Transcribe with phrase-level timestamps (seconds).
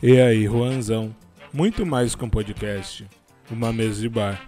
[0.00, 1.12] E aí, Juanzão?
[1.52, 3.04] Muito mais que um podcast,
[3.50, 4.40] uma mesa de bar.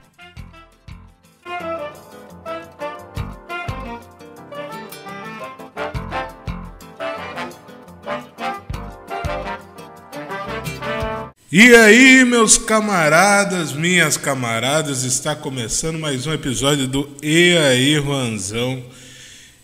[11.51, 18.85] E aí, meus camaradas, minhas camaradas, está começando mais um episódio do E aí, Juanzão.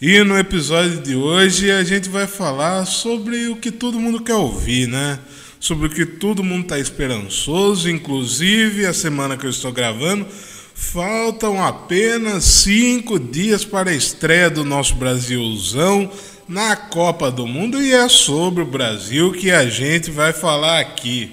[0.02, 4.34] E no episódio de hoje a gente vai falar sobre o que todo mundo quer
[4.34, 5.20] ouvir, né?
[5.58, 10.26] Sobre o que todo mundo está esperançoso, inclusive a semana que eu estou gravando,
[10.74, 16.12] faltam apenas cinco dias para a estreia do nosso Brasilzão
[16.46, 21.32] na Copa do Mundo e é sobre o Brasil que a gente vai falar aqui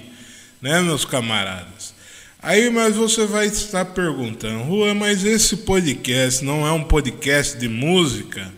[0.64, 1.92] né, meus camaradas?
[2.40, 7.68] Aí, mas você vai estar perguntando, Rua, mas esse podcast não é um podcast de
[7.68, 8.50] música?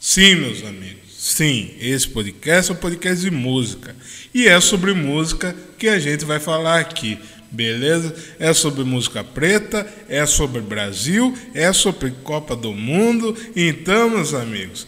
[0.00, 3.96] Sim, meus amigos, sim, esse podcast é um podcast de música.
[4.34, 7.18] E é sobre música que a gente vai falar aqui,
[7.50, 8.14] beleza?
[8.38, 13.36] É sobre música preta, é sobre Brasil, é sobre Copa do Mundo.
[13.56, 14.86] Então, meus amigos,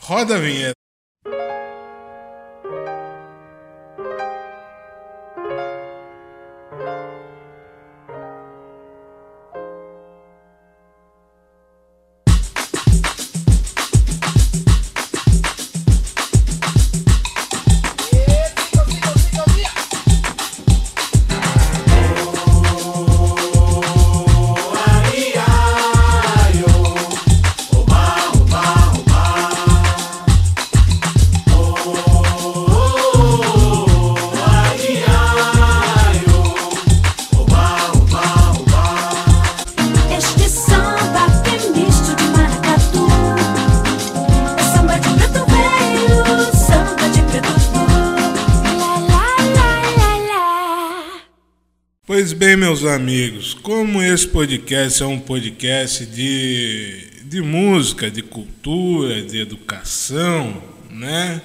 [0.00, 0.77] roda a vinheta.
[52.98, 60.60] Amigos, como esse podcast é um podcast de, de música, de cultura, de educação,
[60.90, 61.40] né?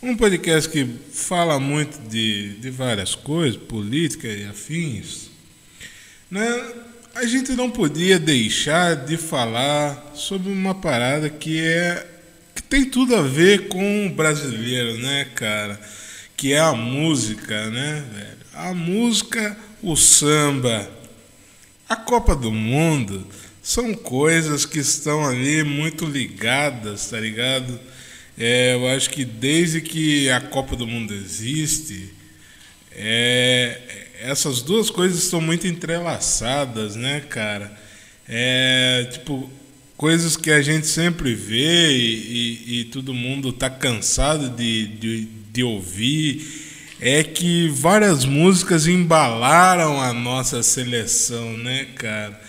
[0.00, 5.30] Um podcast que fala muito de, de várias coisas, política e afins,
[6.30, 6.64] né?
[7.16, 12.06] A gente não podia deixar de falar sobre uma parada que é
[12.54, 15.80] que tem tudo a ver com o brasileiro, né, cara?
[16.36, 18.36] Que é a música, né, velho?
[18.54, 20.88] A música, o samba,
[21.88, 23.26] a Copa do Mundo
[23.62, 27.78] são coisas que estão ali muito ligadas, tá ligado?
[28.36, 32.10] É, eu acho que desde que a Copa do Mundo existe,
[32.92, 33.80] é,
[34.20, 37.76] essas duas coisas estão muito entrelaçadas, né, cara?
[38.28, 39.50] É, tipo,
[39.96, 45.28] coisas que a gente sempre vê e, e- e todo mundo tá cansado de, de,
[45.52, 46.62] de ouvir.
[47.00, 52.40] É que várias músicas embalaram a nossa seleção, né, cara?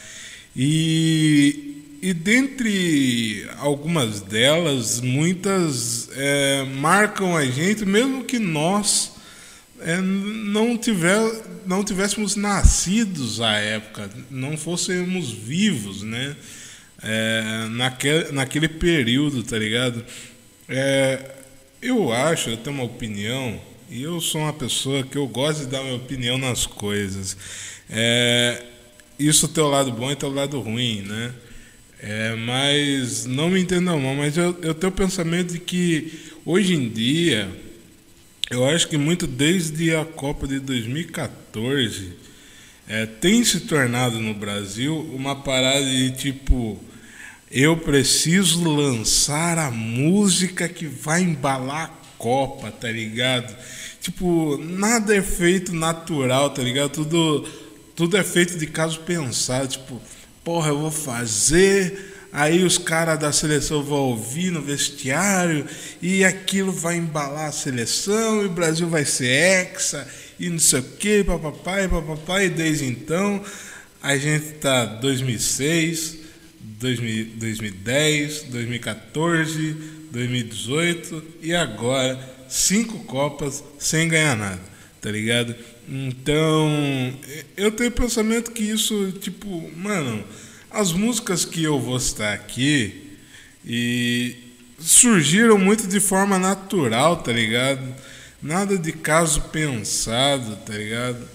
[0.55, 9.11] E, e dentre algumas delas, muitas é, marcam a gente, mesmo que nós
[9.81, 11.19] é, não, tiver,
[11.65, 16.35] não tivéssemos nascidos à época, não fôssemos vivos, né?
[17.03, 20.03] É, naquele, naquele período, tá ligado?
[20.69, 21.31] É,
[21.81, 23.59] eu acho, eu tenho uma opinião,
[23.89, 27.37] e eu sou uma pessoa que eu gosto de dar minha opinião nas coisas.
[27.89, 28.63] É,
[29.19, 31.33] isso tem o lado bom e tem o lado ruim, né?
[31.99, 36.73] É, mas não me entendam mal, mas eu, eu tenho o pensamento de que hoje
[36.73, 37.49] em dia
[38.49, 42.13] eu acho que muito desde a Copa de 2014
[42.87, 46.79] é, tem se tornado no Brasil uma parada de tipo
[47.49, 53.55] eu preciso lançar a música que vai embalar Copa, tá ligado?
[54.01, 56.91] Tipo, nada é feito natural, tá ligado?
[56.91, 57.47] Tudo,
[57.95, 60.01] tudo é feito de caso pensado, tipo,
[60.43, 65.65] porra, eu vou fazer, aí os caras da seleção vão ouvir no vestiário
[66.01, 70.07] e aquilo vai embalar a seleção e o Brasil vai ser hexa
[70.39, 73.43] e não sei o que, papapá e papapá, e desde então
[74.03, 76.17] a gente tá 2006,
[76.59, 82.17] 2000 2010, 2014, 2018 e agora
[82.47, 84.61] cinco Copas sem ganhar nada,
[85.01, 85.53] tá ligado?
[85.89, 86.69] Então,
[87.57, 90.23] eu tenho pensamento que isso, tipo, mano,
[90.71, 93.17] as músicas que eu vou citar aqui
[93.65, 94.37] e
[94.79, 97.83] surgiram muito de forma natural, tá ligado?
[98.41, 101.27] Nada de caso pensado, tá ligado?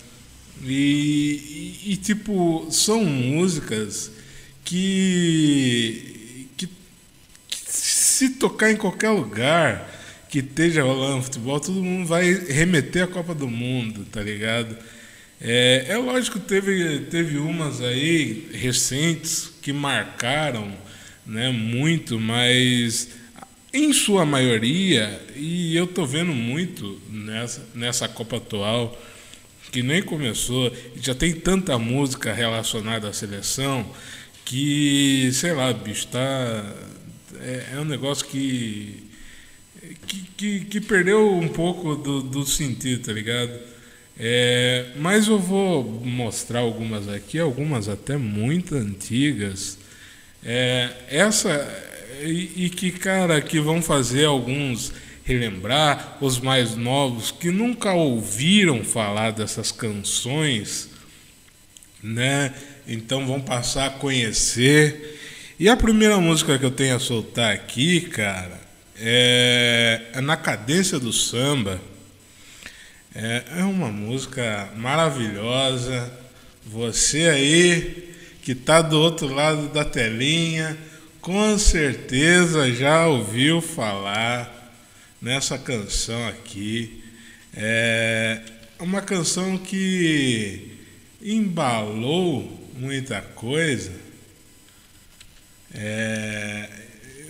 [0.63, 4.11] E, e, e, tipo, são músicas
[4.65, 6.20] que
[8.21, 9.91] se tocar em qualquer lugar,
[10.29, 14.77] que esteja rolando futebol, todo mundo vai remeter à Copa do Mundo, tá ligado?
[15.41, 20.71] É, é lógico teve, teve umas aí recentes que marcaram
[21.25, 23.09] né, muito, mas
[23.73, 29.01] em sua maioria, e eu tô vendo muito nessa, nessa Copa atual,
[29.73, 30.71] que nem começou,
[31.01, 33.91] já tem tanta música relacionada à seleção
[34.45, 36.75] que, sei lá, bicho, tá,
[37.43, 39.05] é, é um negócio que,
[40.07, 43.53] que, que, que perdeu um pouco do, do sentido, tá ligado?
[44.19, 49.79] É, mas eu vou mostrar algumas aqui, algumas até muito antigas.
[50.45, 51.49] É, essa
[52.23, 54.93] e, e, que, cara, que vão fazer alguns
[55.25, 60.91] relembrar, os mais novos que nunca ouviram falar dessas canções,
[62.03, 62.53] né?
[62.87, 65.20] Então vão passar a conhecer.
[65.61, 68.59] E a primeira música que eu tenho a soltar aqui, cara,
[68.99, 71.79] é, é Na Cadência do Samba.
[73.15, 76.11] É, é uma música maravilhosa.
[76.65, 80.79] Você aí que está do outro lado da telinha,
[81.21, 84.75] com certeza já ouviu falar
[85.21, 87.05] nessa canção aqui.
[87.55, 88.41] É
[88.79, 90.79] uma canção que
[91.21, 94.09] embalou muita coisa.
[95.73, 96.69] É,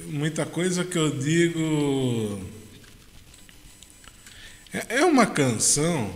[0.06, 2.40] muita coisa que eu digo.
[4.72, 6.14] É, é uma canção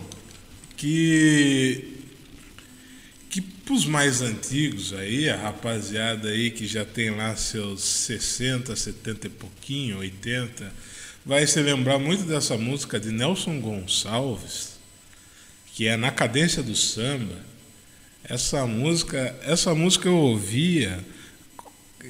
[0.75, 1.91] que
[3.29, 8.73] que para os mais antigos aí, a rapaziada aí que já tem lá seus 60,
[8.73, 10.71] 70 e pouquinho, 80,
[11.25, 14.79] vai se lembrar muito dessa música de Nelson Gonçalves,
[15.73, 17.35] que é Na Cadência do Samba.
[18.23, 21.03] Essa música, essa música eu ouvia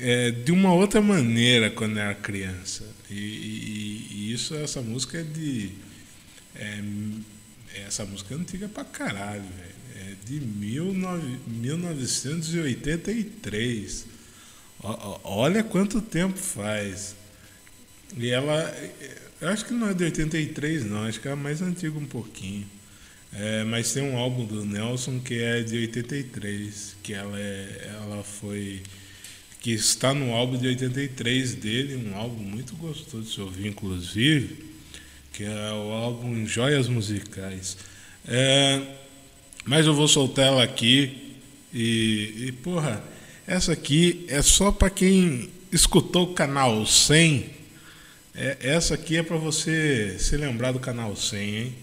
[0.01, 2.83] é, de uma outra maneira quando era criança.
[3.09, 5.71] E, e, e isso, essa música é de.
[6.55, 6.83] É,
[7.87, 9.75] essa música é antiga pra caralho, velho.
[9.97, 14.07] É de 19, 1983.
[14.81, 17.15] O, olha quanto tempo faz.
[18.17, 18.73] E ela.
[19.41, 21.03] Eu acho que não é de 83, não.
[21.03, 22.65] Acho que é mais antiga um pouquinho.
[23.33, 28.23] É, mas tem um álbum do Nelson que é de 83, que ela, é, ela
[28.23, 28.81] foi
[29.65, 34.63] que está no álbum de 83 dele, um álbum muito gostoso de se ouvir, inclusive,
[35.33, 37.75] que é o álbum Joias Musicais.
[38.27, 38.79] É,
[39.65, 41.33] mas eu vou soltar ela aqui
[41.73, 43.03] e, e porra,
[43.47, 47.49] essa aqui é só para quem escutou o canal 100.
[48.35, 51.75] É, essa aqui é para você se lembrar do canal 100, hein?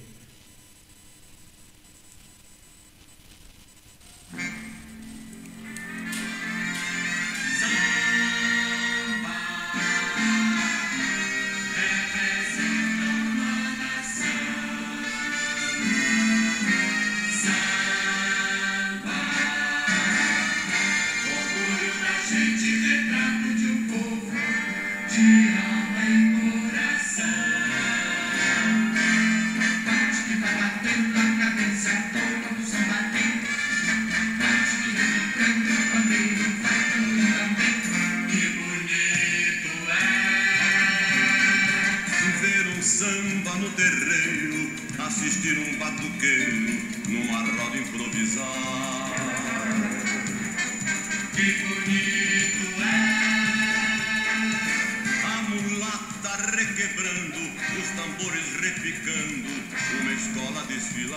[61.03, 61.09] Que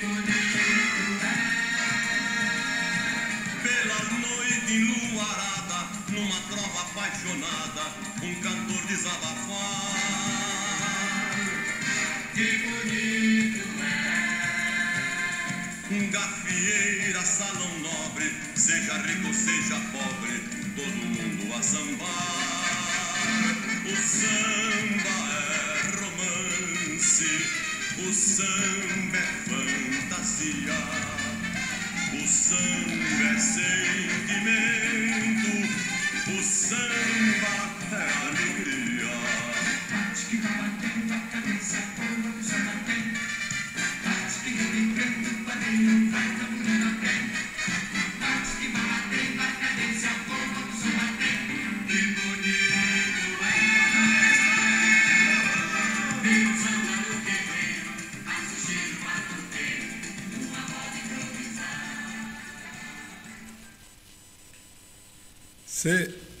[0.00, 0.34] bonito
[1.22, 1.36] é.
[3.62, 7.84] Pela noite enluarada, numa trova apaixonada,
[8.20, 9.92] um cantor desabafar.
[12.34, 13.94] Que bonito é.
[15.94, 20.40] Um gafieira, salão nobre, seja rico, seja pobre,
[20.74, 22.56] todo mundo a sambar.
[23.84, 25.25] O samba
[27.06, 30.74] o samba é fantasia,
[32.12, 34.74] o samba é sentimento,
[36.26, 37.54] o samba
[37.92, 39.14] é alegria.
[39.88, 43.04] Bate que vai batendo a cabeça, o samba tem.
[44.02, 45.44] Bate que rebenquendo, o
[46.10, 46.75] vai caminhando.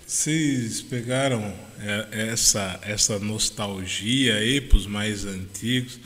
[0.04, 6.00] Vocês pegaram é, essa, essa nostalgia aí para os mais antigos.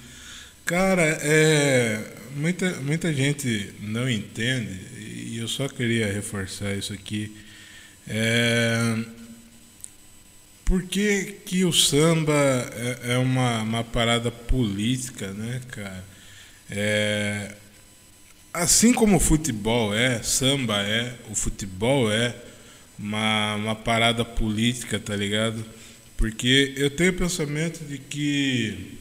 [0.67, 2.05] Cara, é,
[2.37, 7.35] muita, muita gente não entende, e eu só queria reforçar isso aqui.
[8.07, 8.99] É,
[10.67, 16.05] por que, que o samba é, é uma, uma parada política, né, cara?
[16.71, 17.55] É,
[18.53, 22.50] assim como o futebol é, samba é, o futebol é
[23.01, 25.65] uma, uma parada política, tá ligado?
[26.17, 28.99] Porque eu tenho o pensamento de que,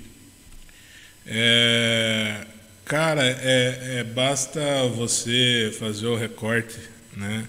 [1.27, 2.45] é,
[2.85, 6.77] cara, é, é, basta você fazer o recorte
[7.15, 7.45] né,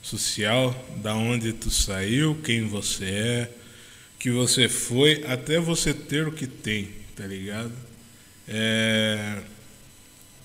[0.00, 3.50] social, da onde tu saiu, quem você é,
[4.18, 7.72] que você foi, até você ter o que tem, tá ligado?
[8.48, 9.38] É,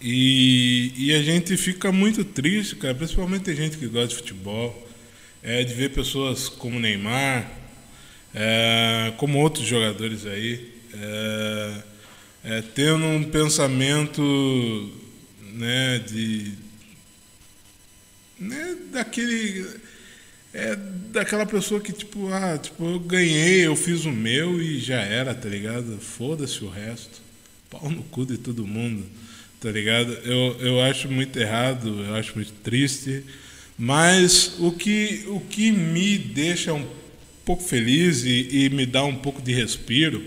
[0.02, 4.85] e, e a gente fica muito triste, cara, principalmente a gente que gosta de futebol
[5.46, 7.50] é, de ver pessoas como Neymar,
[8.34, 11.84] é, como outros jogadores aí, é,
[12.44, 14.92] é, tendo um pensamento
[15.54, 16.54] né, de.
[18.40, 19.68] Né, daquele.
[20.52, 20.76] É
[21.12, 25.36] daquela pessoa que, tipo, ah, tipo, eu ganhei, eu fiz o meu e já era,
[25.36, 25.98] tá ligado?
[26.00, 27.22] Foda-se o resto.
[27.70, 29.06] Pau no cu de todo mundo,
[29.62, 30.14] tá ligado?
[30.24, 33.24] Eu, eu acho muito errado, eu acho muito triste.
[33.78, 36.86] Mas o que, o que me deixa um
[37.44, 40.24] pouco feliz e, e me dá um pouco de respiro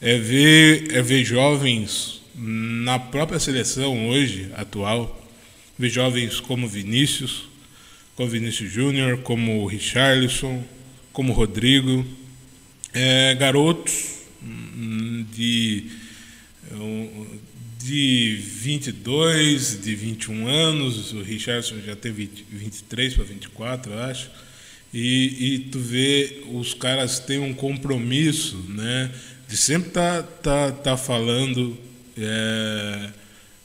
[0.00, 5.24] é ver, é ver jovens na própria seleção hoje, atual,
[5.78, 7.48] ver jovens como Vinícius,
[8.16, 10.62] como Vinícius Júnior, como Richarlison,
[11.12, 12.04] como Rodrigo,
[12.92, 15.86] é, garotos hum, de
[17.82, 24.30] de 22, de 21 anos, o Richardson já tem 20, 23 para 24, eu acho.
[24.94, 29.10] E, e tu vê, os caras têm um compromisso, né?
[29.48, 31.76] De sempre tá, tá, tá falando,
[32.16, 33.10] é,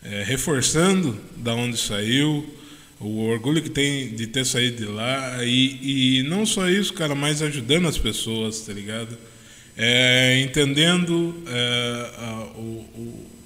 [0.04, 2.54] é, reforçando da onde saiu,
[3.00, 5.44] o orgulho que tem de ter saído de lá.
[5.44, 9.18] E, e não só isso, cara, mas ajudando as pessoas, tá ligado?
[9.76, 13.37] É, entendendo é, a, o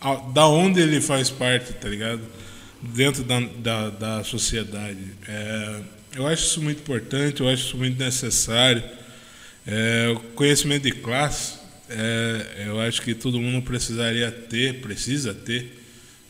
[0.00, 2.22] a, a, da onde ele faz parte, tá ligado?
[2.80, 4.98] Dentro da, da, da sociedade.
[5.28, 5.80] É,
[6.14, 8.82] eu acho isso muito importante, eu acho isso muito necessário.
[9.66, 11.58] É, o conhecimento de classe,
[11.90, 15.82] é, eu acho que todo mundo precisaria ter, precisa ter,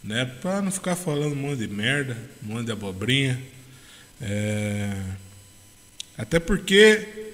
[0.02, 0.24] né?
[0.40, 3.40] Para não ficar falando um monte de merda, um monte de abobrinha.
[4.20, 4.96] É,
[6.16, 7.25] até porque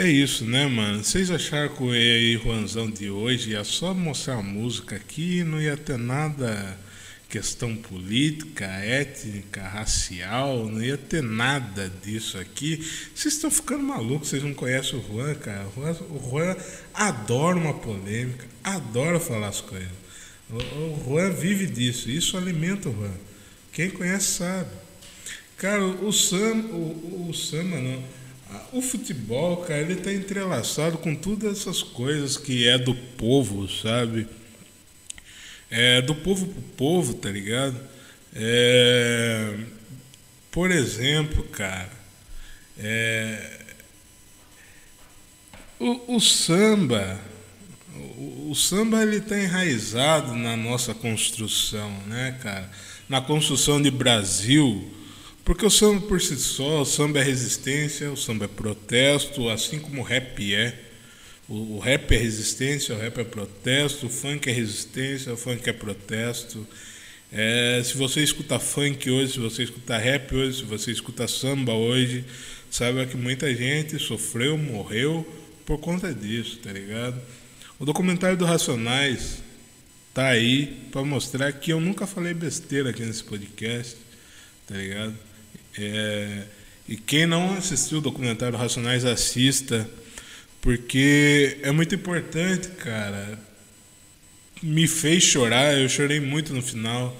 [0.00, 1.04] é isso, né, mano?
[1.04, 5.60] Vocês acharam que o aí, Juanzão de hoje ia só mostrar a música aqui, não
[5.60, 6.78] ia ter nada
[7.28, 12.78] questão política, étnica, racial, não ia ter nada disso aqui.
[13.14, 15.66] Vocês estão ficando malucos, vocês não conhecem o Juan, cara.
[15.68, 16.56] O Juan, o Juan
[16.94, 19.90] adora uma polêmica, adora falar as coisas.
[20.48, 23.12] O, o Juan vive disso, isso alimenta o Juan.
[23.70, 24.70] Quem conhece sabe.
[25.58, 28.19] Cara, o Sam, o, o Sama não
[28.72, 34.26] o futebol, cara, ele está entrelaçado com todas essas coisas que é do povo, sabe?
[35.70, 37.80] É do povo pro povo, tá ligado?
[38.34, 39.56] É,
[40.50, 41.90] por exemplo, cara,
[42.78, 43.58] é,
[45.78, 47.20] o, o, samba,
[47.94, 52.70] o, o samba ele está enraizado na nossa construção, né, cara?
[53.08, 54.88] Na construção de Brasil,
[55.44, 59.78] porque o samba por si só, o samba é resistência, o samba é protesto, assim
[59.78, 60.78] como o rap é.
[61.48, 65.68] O, o rap é resistência, o rap é protesto, o funk é resistência, o funk
[65.68, 66.66] é protesto.
[67.32, 71.72] É, se você escuta funk hoje, se você escuta rap hoje, se você escuta samba
[71.72, 72.24] hoje,
[72.70, 75.26] saiba que muita gente sofreu, morreu
[75.64, 77.20] por conta disso, tá ligado?
[77.78, 79.42] O documentário do Racionais
[80.12, 83.96] tá aí para mostrar que eu nunca falei besteira aqui nesse podcast,
[84.66, 85.29] tá ligado?
[85.82, 86.44] É,
[86.88, 89.88] e quem não assistiu o documentário Racionais, assista,
[90.60, 93.38] porque é muito importante, cara.
[94.62, 97.16] Me fez chorar, eu chorei muito no final.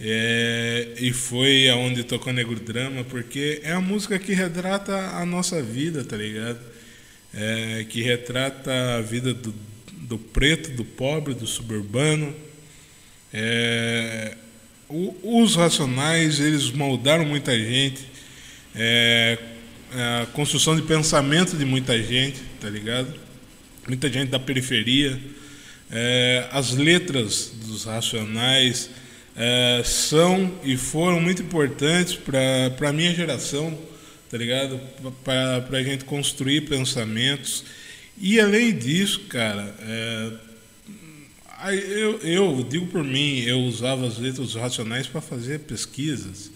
[0.00, 5.60] É, e foi aonde tocou Negro Drama, porque é a música que retrata a nossa
[5.60, 6.60] vida, tá ligado?
[7.34, 9.52] É, que retrata a vida do,
[9.92, 12.34] do preto, do pobre, do suburbano.
[13.32, 14.36] É,
[14.88, 18.06] os racionais, eles moldaram muita gente,
[18.74, 19.38] é,
[19.92, 23.12] a construção de pensamento de muita gente, tá ligado?
[23.86, 25.18] Muita gente da periferia.
[25.90, 28.90] É, as letras dos racionais
[29.36, 33.78] é, são e foram muito importantes para a minha geração,
[34.30, 34.80] tá ligado?
[35.24, 37.64] Para a gente construir pensamentos.
[38.20, 40.30] E além disso, cara, é,
[41.66, 46.50] eu, eu digo por mim, eu usava as letras racionais para fazer pesquisas,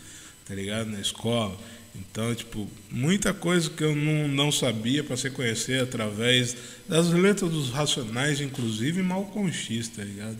[0.47, 0.90] tá ligado?
[0.90, 1.59] Na escola.
[1.94, 6.56] Então, tipo, muita coisa que eu não, não sabia para se conhecer através
[6.88, 10.38] das letras dos racionais, inclusive Malcolm X, tá ligado?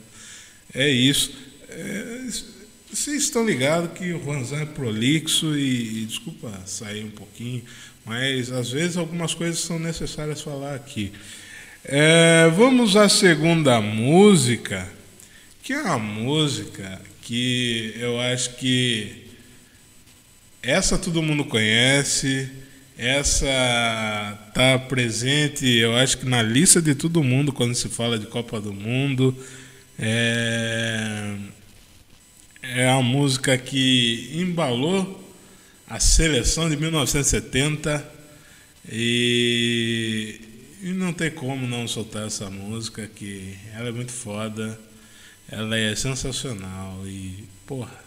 [0.73, 1.33] É isso.
[1.69, 2.29] É,
[2.91, 7.63] vocês estão ligados que o Juanzão é prolixo e, e, desculpa sair um pouquinho,
[8.05, 11.13] mas às vezes algumas coisas são necessárias falar aqui.
[11.85, 14.89] É, vamos à segunda música,
[15.63, 19.27] que é uma música que eu acho que
[20.63, 22.49] essa todo mundo conhece,
[22.97, 28.27] essa está presente, eu acho que na lista de todo mundo quando se fala de
[28.27, 29.37] Copa do Mundo.
[29.99, 31.35] É,
[32.63, 35.21] é a música que embalou
[35.89, 38.09] a seleção de 1970
[38.91, 40.41] e,
[40.83, 44.79] e não tem como não soltar essa música que ela é muito foda,
[45.49, 48.02] ela é sensacional e porra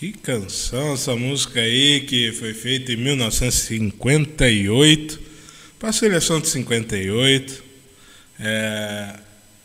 [0.00, 5.20] Que canção, essa música aí que foi feita em 1958,
[5.78, 7.62] para a seleção de 58.
[8.40, 9.14] É,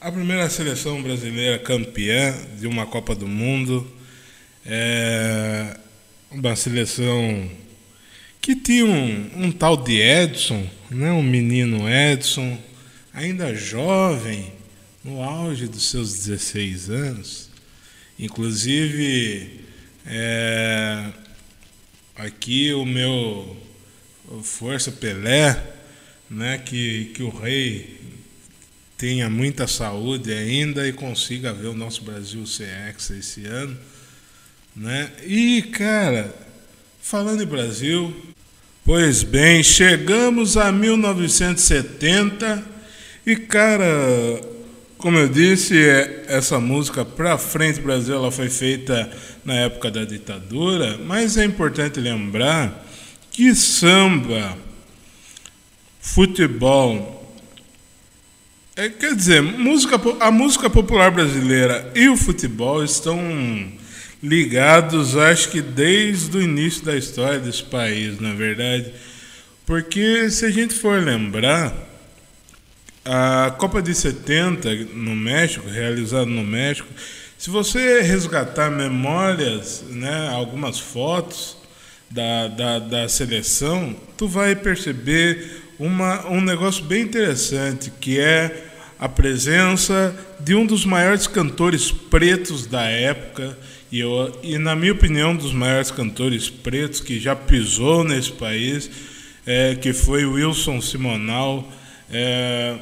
[0.01, 3.89] a primeira seleção brasileira campeã de uma Copa do Mundo.
[4.65, 5.77] É,
[6.29, 7.49] uma seleção
[8.41, 12.61] que tinha um, um tal de Edson, né, um menino Edson,
[13.13, 14.51] ainda jovem,
[15.01, 17.49] no auge dos seus 16 anos.
[18.19, 19.63] Inclusive
[20.07, 21.05] é,
[22.15, 23.57] aqui o meu
[24.43, 25.61] Força Pelé,
[26.29, 27.99] né, que, que o rei
[28.97, 33.77] tenha muita saúde ainda e consiga ver o nosso Brasil ser hexa esse ano.
[34.75, 35.11] Né?
[35.25, 36.33] E, cara,
[37.01, 38.15] falando em Brasil,
[38.83, 42.63] pois bem, chegamos a 1970
[43.25, 44.54] e, cara,
[45.05, 49.07] como eu disse, é, essa música Pra Frente Brasil ela foi feita
[49.45, 52.83] na época da ditadura, mas é importante lembrar
[53.29, 54.57] que samba,
[56.01, 57.37] futebol,
[58.75, 63.19] é, quer dizer, música, a música popular brasileira e o futebol estão
[64.23, 68.91] ligados, acho que desde o início da história desse país, na é verdade.
[69.67, 71.84] Porque se a gente for lembrar,
[73.05, 76.87] a Copa de 70 no México, realizada no México,
[77.37, 81.55] se você resgatar memórias, né, algumas fotos
[82.09, 88.65] da, da, da seleção, tu vai perceber uma, um negócio bem interessante, que é
[88.97, 93.55] a presença de um dos maiores cantores pretos da época,
[93.91, 98.31] e, eu, e na minha opinião, um dos maiores cantores pretos que já pisou nesse
[98.31, 98.89] país,
[99.45, 101.71] é, que foi Wilson Simonal.
[102.11, 102.77] É,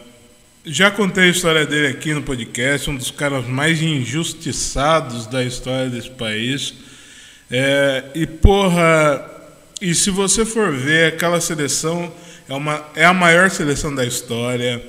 [0.65, 5.89] já contei a história dele aqui no podcast, um dos caras mais injustiçados da história
[5.89, 6.73] desse país.
[7.51, 9.29] É, e porra,
[9.81, 12.13] e se você for ver, aquela seleção
[12.47, 14.81] é, uma, é a maior seleção da história.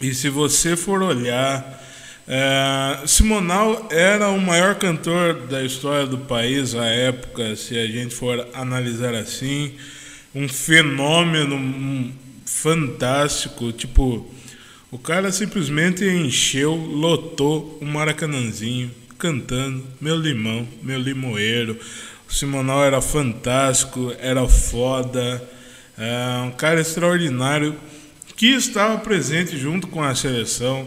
[0.00, 1.82] E se você for olhar,
[2.26, 8.14] é, Simonal era o maior cantor da história do país à época, se a gente
[8.14, 9.74] for analisar assim.
[10.34, 12.10] Um fenômeno
[12.46, 14.26] fantástico, tipo
[14.92, 21.78] o cara simplesmente encheu, lotou o Maracanãzinho, cantando Meu Limão, Meu Limoeiro.
[22.28, 25.42] O Simonal era fantástico, era foda.
[25.96, 27.74] É um cara extraordinário
[28.36, 30.86] que estava presente junto com a seleção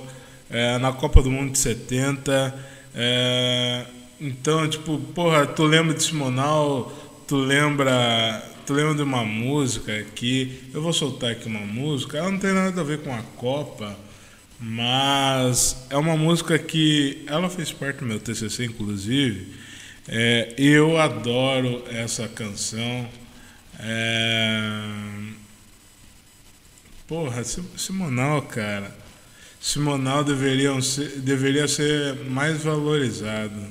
[0.52, 2.56] é, na Copa do Mundo de 70.
[2.94, 3.86] É,
[4.22, 6.92] então, tipo, porra, tu lembra de Simonal,
[7.28, 10.64] tu lembra, tu lembra de uma música aqui.
[10.74, 13.96] Eu vou soltar aqui uma música, ela não tem nada a ver com a Copa,
[14.60, 19.54] mas é uma música que ela fez parte do meu TCC, inclusive.
[20.08, 23.08] É, eu adoro essa canção.
[23.80, 24.82] É...
[27.08, 28.96] Porra, Simonal, cara.
[29.62, 33.62] Simonal deveria ser, deveria ser mais valorizado.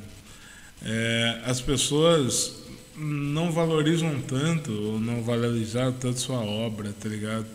[0.85, 2.64] É, as pessoas
[2.97, 7.47] não valorizam tanto, ou não valorizaram tanto sua obra, tá ligado?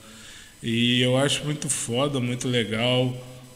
[0.62, 3.16] E eu acho muito foda, muito legal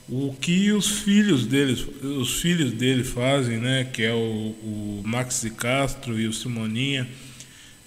[0.10, 3.86] o que os filhos deles, os filhos dele fazem, né?
[3.86, 7.08] Que é o, o Max de Castro e o Simoninha.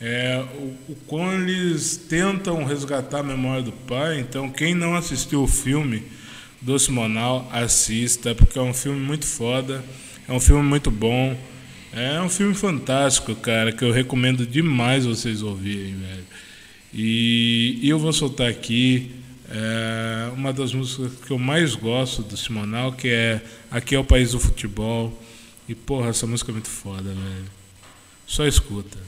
[0.00, 4.20] É, o, o como eles tentam resgatar a memória do pai.
[4.20, 6.02] Então, quem não assistiu o filme
[6.60, 9.84] do Simonal, assista, porque é um filme muito foda,
[10.26, 11.36] é um filme muito bom,
[11.92, 16.24] é um filme fantástico, cara, que eu recomendo demais vocês ouvirem, velho.
[16.92, 19.10] E, e eu vou soltar aqui
[19.48, 24.04] é, uma das músicas que eu mais gosto do Simonal, que é Aqui é o
[24.04, 25.12] País do Futebol.
[25.68, 27.50] E porra, essa música é muito foda, velho.
[28.26, 28.98] Só escuta.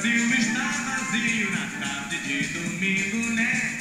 [0.00, 3.76] Brasil está vazio na tarde de domingo, né?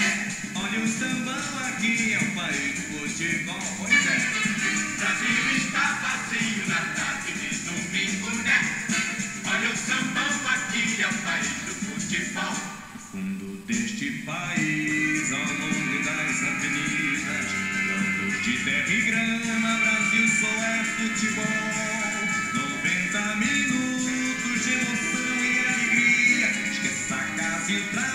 [0.54, 4.20] Olha o sambão aqui, é o país do futebol, pois é.
[4.98, 8.60] Brasil está vazio na tarde de domingo, né?
[9.46, 12.54] Olha o sambão aqui, é o país do futebol.
[12.94, 17.46] No fundo deste país, ao longo das avenidas,
[17.88, 21.46] campos de terra e grama, Brasil só é futebol.
[22.56, 25.19] 90 minutos de emoção
[27.72, 28.09] a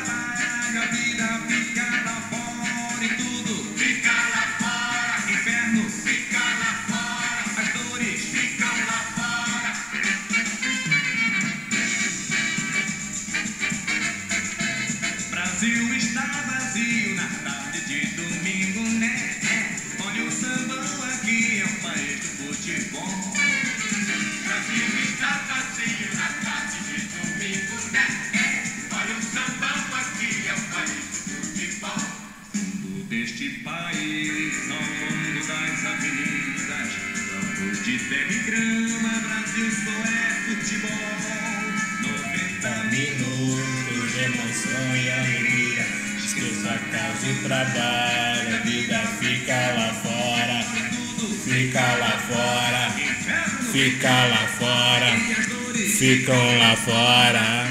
[56.25, 57.69] ficam lá fora.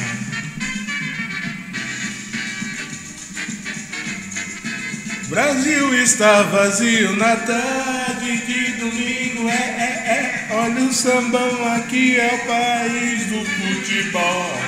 [5.28, 10.48] Brasil está vazio na tarde de domingo, é, é, é.
[10.52, 14.64] Olha o sambão aqui, é o país do futebol.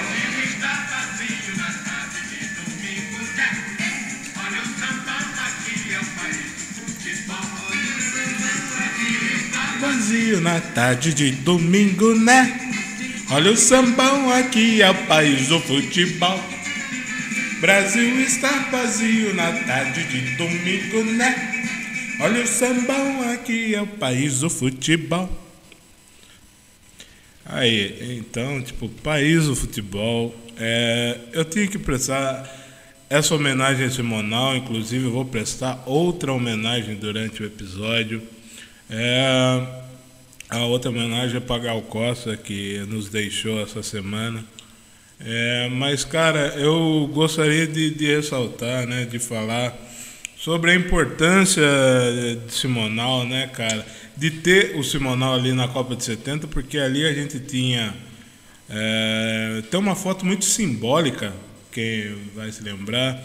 [9.79, 12.64] vazio na tarde de domingo, né?
[13.35, 16.39] Olha o sambão aqui, é o país do futebol.
[17.59, 22.15] Brasil está vazio na tarde de domingo, né?
[22.21, 25.29] Olha o sambão aqui, é o país do futebol.
[27.45, 30.33] Aí, então, tipo, país do futebol.
[30.57, 32.49] É, eu tinha que prestar
[33.09, 38.21] essa homenagem a Simonal, inclusive eu vou prestar outra homenagem durante o episódio.
[38.89, 39.83] É,
[40.55, 44.43] a outra homenagem é para Gal Costa, que nos deixou essa semana.
[45.19, 49.75] É, mas, cara, eu gostaria de, de ressaltar, né, de falar
[50.37, 51.63] sobre a importância
[52.45, 57.05] de Simonal, né, cara, de ter o Simonal ali na Copa de 70, porque ali
[57.05, 57.93] a gente tinha.
[58.69, 61.33] É, tem uma foto muito simbólica,
[61.71, 63.21] quem vai se lembrar,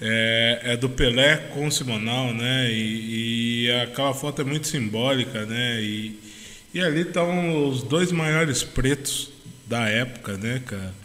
[0.00, 5.46] é, é do Pelé com o Simonal, né, e, e aquela foto é muito simbólica,
[5.46, 6.31] né, e,
[6.72, 9.30] e ali estão os dois maiores pretos
[9.66, 11.02] da época, né, cara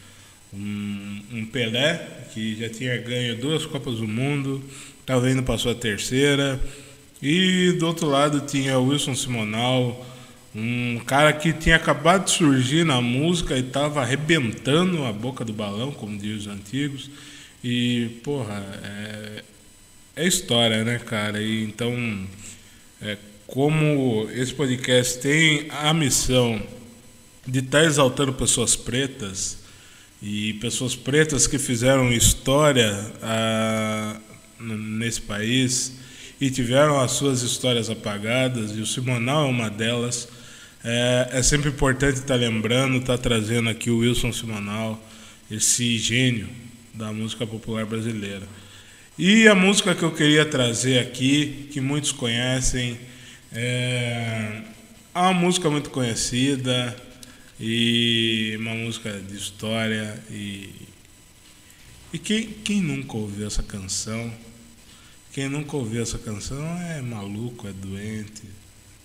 [0.54, 1.96] um, um Pelé,
[2.34, 4.62] que já tinha ganho duas Copas do Mundo,
[5.00, 6.60] estava indo para sua terceira.
[7.22, 10.06] E do outro lado tinha o Wilson Simonal,
[10.56, 15.54] Um cara que tinha acabado de surgir na música e estava arrebentando a boca do
[15.54, 17.12] balão, como dizem os antigos.
[17.64, 19.44] E, porra, é,
[20.16, 21.42] é história, né, cara?
[21.42, 21.94] E então,
[23.02, 26.62] é, como esse podcast tem a missão
[27.48, 29.60] de estar exaltando pessoas pretas
[30.22, 34.18] e pessoas pretas que fizeram história ah,
[34.60, 35.94] nesse país
[36.42, 40.28] e tiveram as suas histórias apagadas, e o Simonal é uma delas.
[40.84, 45.02] É, é sempre importante estar lembrando, estar trazendo aqui o Wilson Simonal,
[45.50, 46.50] esse gênio
[46.94, 48.44] da música popular brasileira.
[49.18, 53.00] E a música que eu queria trazer aqui, que muitos conhecem,
[53.58, 54.64] é
[55.18, 56.96] é uma música muito conhecida
[57.60, 60.70] e uma música de história e,
[62.14, 64.32] e quem, quem nunca ouviu essa canção?
[65.34, 68.44] Quem nunca ouviu essa canção é maluco, é doente.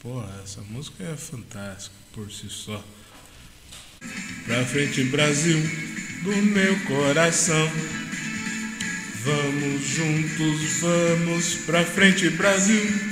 [0.02, 2.84] Porra, essa música é fantástica por si só.
[4.44, 5.58] Pra frente, Brasil,
[6.24, 7.70] do meu coração.
[9.24, 13.11] Vamos juntos, vamos pra frente, Brasil.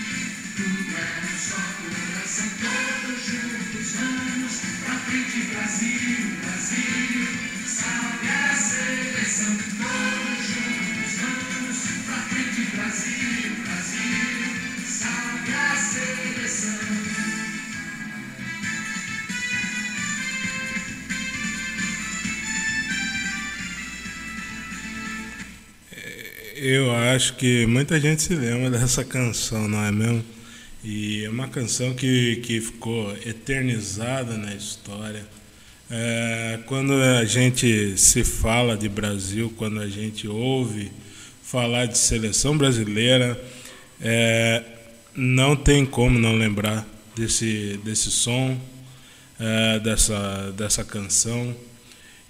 [26.63, 30.23] Eu acho que muita gente se lembra dessa canção, não é mesmo?
[30.83, 35.23] E é uma canção que, que ficou eternizada na história.
[35.91, 40.91] É, quando a gente se fala de Brasil, quando a gente ouve
[41.43, 43.39] falar de seleção brasileira,
[44.01, 44.63] é,
[45.15, 48.59] não tem como não lembrar desse, desse som,
[49.39, 51.55] é, dessa, dessa canção.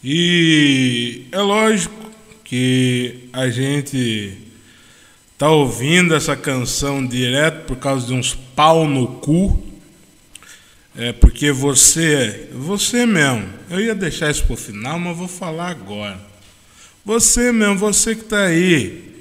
[0.04, 2.12] E é lógico
[2.44, 4.51] que a gente
[5.42, 9.60] tá ouvindo essa canção direto por causa de uns pau no cu.
[10.96, 16.20] É porque você, você mesmo, eu ia deixar isso pro final, mas vou falar agora.
[17.04, 19.16] Você mesmo, você que tá aí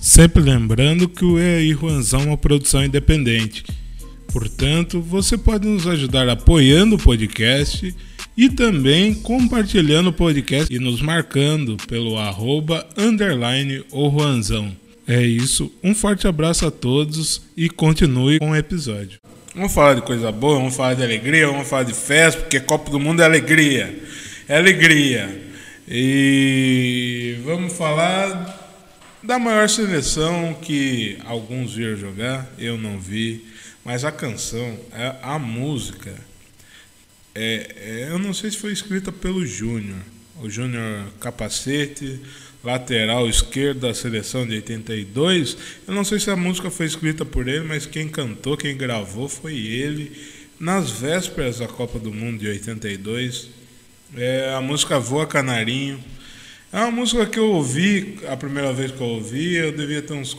[0.00, 3.64] Sempre lembrando que o EAI Ruanzão é uma produção independente.
[4.32, 7.94] Portanto, você pode nos ajudar apoiando o podcast
[8.36, 14.76] e também compartilhando o podcast e nos marcando pelo arroba underline o Ruanzão.
[15.08, 19.18] É isso, um forte abraço a todos e continue com o episódio.
[19.56, 22.90] Vamos falar de coisa boa, vamos falar de alegria, vamos falar de festa, porque Copa
[22.90, 24.02] do Mundo é alegria.
[24.46, 25.34] É alegria.
[25.88, 28.76] E vamos falar
[29.22, 33.46] da maior seleção que alguns viram jogar, eu não vi,
[33.82, 36.14] mas a canção, a, a música,
[37.34, 40.00] é, é, eu não sei se foi escrita pelo Júnior,
[40.42, 42.20] o Júnior Capacete,
[42.66, 45.56] lateral esquerdo da seleção de 82.
[45.86, 49.28] Eu não sei se a música foi escrita por ele, mas quem cantou, quem gravou
[49.28, 50.10] foi ele
[50.58, 53.50] nas vésperas da Copa do Mundo de 82.
[54.16, 56.02] É, a música Voa Canarinho.
[56.72, 60.14] É uma música que eu ouvi, a primeira vez que eu ouvi, eu devia ter
[60.14, 60.36] uns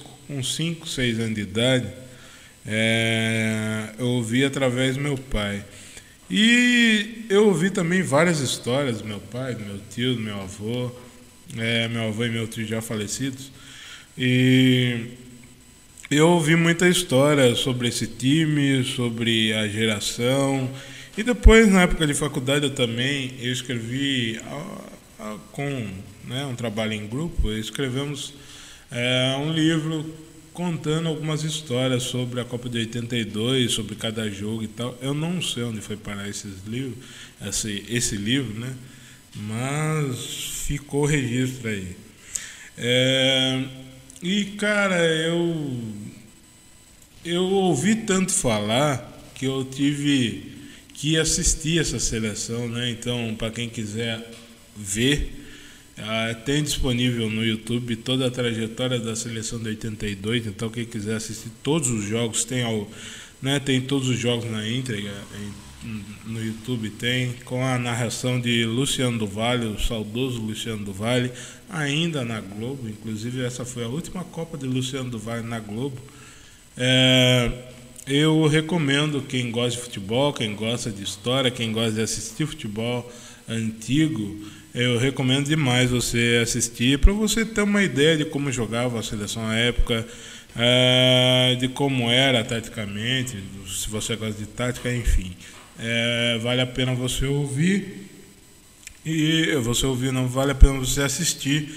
[0.56, 1.88] 5, 6 anos de idade.
[2.66, 5.64] É, eu ouvi através do meu pai.
[6.30, 10.92] E eu ouvi também várias histórias do meu pai, do meu tio, do meu avô,
[11.56, 13.52] é, meu avô e meu tio já falecidos.
[14.18, 15.06] E
[16.10, 20.70] eu ouvi muita história sobre esse time, sobre a geração.
[21.18, 24.82] E depois, na época de faculdade, eu também eu escrevi ah,
[25.20, 25.88] ah, com
[26.26, 28.34] né, um trabalho em grupo, escrevemos
[28.92, 30.14] é, um livro
[30.54, 34.98] contando algumas histórias sobre a Copa de 82, sobre cada jogo e tal.
[35.02, 36.98] Eu não sei onde foi parar esses livros,
[37.46, 38.74] esse, esse livro, né?
[39.40, 41.96] Mas ficou registro aí.
[42.78, 43.64] É,
[44.22, 45.82] e cara, eu
[47.24, 50.56] eu ouvi tanto falar que eu tive
[50.94, 52.90] que assistir essa seleção, né?
[52.90, 54.26] Então, para quem quiser
[54.76, 55.32] ver,
[55.98, 60.48] ah, tem disponível no YouTube toda a trajetória da seleção de 82.
[60.48, 62.90] Então, quem quiser assistir todos os jogos, tem, ao,
[63.42, 65.14] né, tem todos os jogos na íntegra
[66.26, 66.90] no YouTube.
[66.92, 71.32] Tem com a narração de Luciano do Vale, o saudoso Luciano do Vale,
[71.70, 72.88] ainda na Globo.
[72.88, 75.98] Inclusive, essa foi a última Copa de Luciano do Vale na Globo.
[76.78, 77.52] É,
[78.06, 83.12] eu recomendo quem gosta de futebol, quem gosta de história, quem gosta de assistir futebol
[83.48, 84.46] antigo
[84.78, 89.42] eu recomendo demais você assistir para você ter uma ideia de como jogava a seleção
[89.42, 90.06] na época,
[90.56, 95.36] é, de como era taticamente, se você gosta de tática, enfim.
[95.80, 98.10] É, vale a pena você ouvir
[99.06, 101.70] e você ouvir não vale a pena você assistir.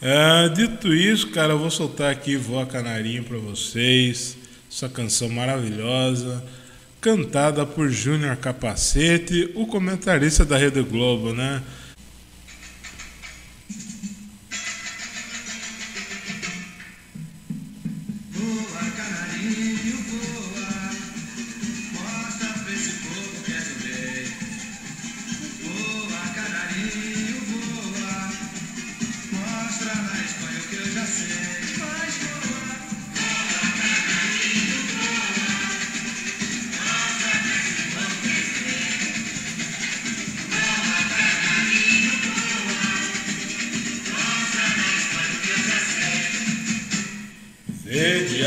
[0.00, 4.36] É, dito isso, cara, eu vou soltar aqui Voa Canarinho para vocês,
[4.70, 6.44] essa canção maravilhosa,
[7.00, 11.62] cantada por Júnior Capacete, o comentarista da Rede Globo, né?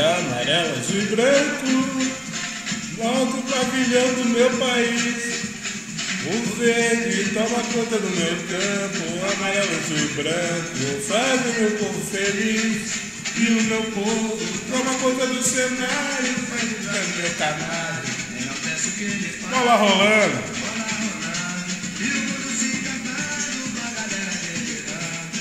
[0.04, 1.66] Azul e branco,
[2.96, 5.42] volta o pavilhão do meu país.
[6.26, 12.00] O verde toma conta do meu campo, o amarelo, e branco faz o meu povo
[12.10, 13.12] feliz.
[13.36, 14.38] E o meu povo
[14.70, 18.12] toma conta do cenário, faz o meu canário.
[19.50, 20.62] Bola rolando.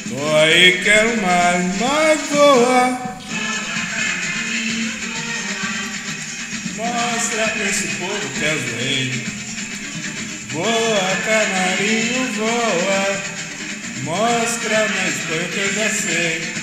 [0.09, 3.10] Tô aí, quero mais, mais voar.
[6.81, 9.25] Mostra pra esse povo que és rei.
[10.49, 13.21] Voa, canarinho, voa.
[14.03, 16.60] Mostra na Espanha que eu já sei.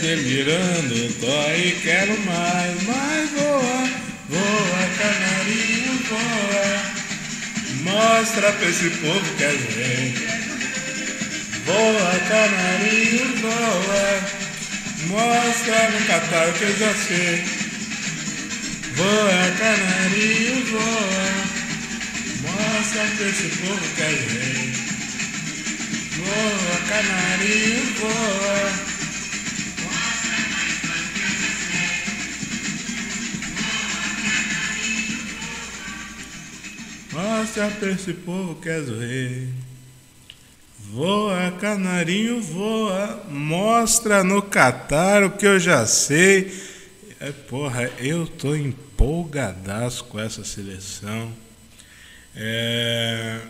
[0.00, 1.12] Delirando.
[1.20, 3.88] Tô aí, quero mais, mais voa,
[4.28, 7.00] voa, canarinho, voa.
[7.82, 10.26] Mostra pra esse povo que é gente.
[11.66, 14.40] Voa, canarinho, voa.
[15.06, 17.44] Mostra no catarro que eu já sei.
[18.96, 21.50] Voa, canarinho, voa.
[22.42, 24.80] Mostra pra esse povo que é gente.
[26.16, 28.89] Voa, canarinho, voa.
[37.52, 39.48] Pra esse povo que és o rei.
[40.92, 43.24] Voa, canarinho, voa.
[43.28, 46.52] Mostra no catar o que eu já sei.
[47.18, 51.32] É, porra, eu tô empolgadaço com essa seleção.
[52.36, 53.40] É,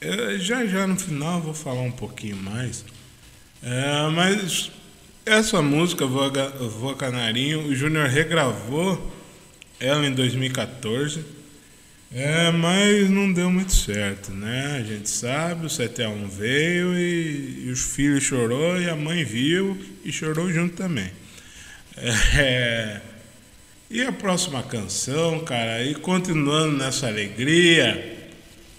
[0.00, 2.84] eu- já já no final vou falar um pouquinho mais.
[3.62, 4.70] É, mas
[5.26, 6.30] essa música, Voa,
[6.78, 9.12] Voa Canarinho, o Júnior regravou
[9.78, 11.22] ela em 2014.
[12.12, 14.78] É, mas não deu muito certo, né?
[14.80, 19.80] A gente sabe, o 7x1 veio e, e os filhos chorou e a mãe viu
[20.04, 21.10] e chorou junto também.
[22.36, 23.00] É,
[23.88, 28.28] e a próxima canção, cara, e continuando nessa alegria,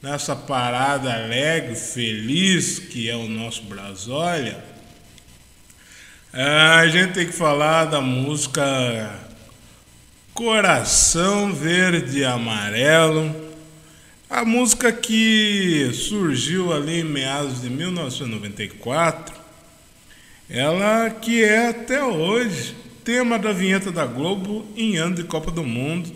[0.02, 4.62] nessa parada alegre, feliz que é o nosso Brasólia,
[6.34, 9.31] é, a gente tem que falar da música
[10.34, 13.36] Coração Verde e Amarelo,
[14.30, 19.36] a música que surgiu ali em meados de 1994,
[20.50, 25.66] ela que é até hoje tema da vinheta da Globo em ano de Copa do
[25.66, 26.10] Mundo.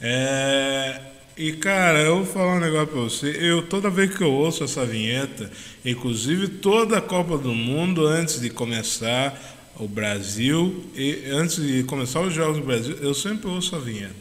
[0.00, 1.00] É,
[1.36, 3.36] e cara, eu vou falar um negócio pra você.
[3.40, 5.50] Eu toda vez que eu ouço essa vinheta,
[5.84, 12.20] inclusive toda a Copa do Mundo antes de começar o Brasil e antes de começar
[12.20, 14.14] os jogos do Brasil, eu sempre ouço a vinheta.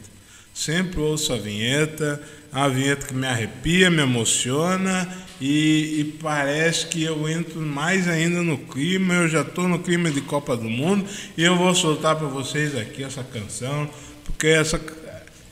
[0.53, 2.21] Sempre ouço a vinheta,
[2.53, 5.07] é uma vinheta que me arrepia, me emociona
[5.41, 9.13] e, e parece que eu entro mais ainda no clima.
[9.15, 11.05] Eu já estou no clima de Copa do Mundo
[11.37, 13.89] e eu vou soltar para vocês aqui essa canção,
[14.23, 14.79] porque essa,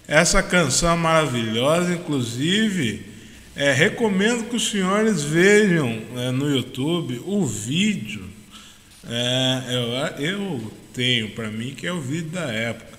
[0.07, 3.13] essa canção maravilhosa, inclusive.
[3.55, 8.32] é, recomendo que os senhores vejam é, no YouTube o vídeo.
[9.09, 12.97] É, eu, eu tenho para mim que é o vídeo da época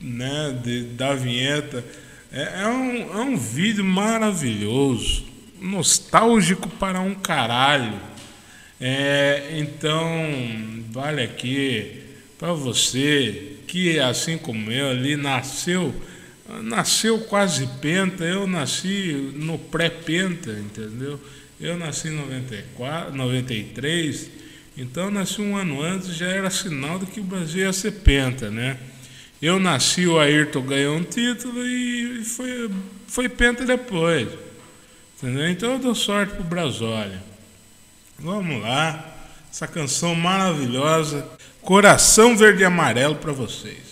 [0.00, 1.84] né, de- da vinheta.
[2.32, 5.24] É, é um, é um vídeo maravilhoso,
[5.60, 7.98] nostálgico para um caralho.
[8.80, 10.04] É, então,
[10.90, 12.02] vale aqui
[12.38, 15.94] para você que, assim como eu, ali nasceu,
[16.62, 21.18] nasceu quase penta, eu nasci no pré-penta, entendeu?
[21.58, 24.30] Eu nasci em 94, 93,
[24.76, 28.50] então nasci um ano antes, já era sinal de que o Brasil ia ser penta,
[28.50, 28.78] né?
[29.40, 32.70] Eu nasci, o Ayrton ganhou um título e foi,
[33.06, 34.28] foi penta depois.
[35.16, 35.48] Entendeu?
[35.48, 37.22] Então eu dou sorte pro Brasólia.
[38.18, 39.14] Vamos lá.
[39.50, 41.26] Essa canção maravilhosa.
[41.62, 43.85] Coração Verde e Amarelo para vocês.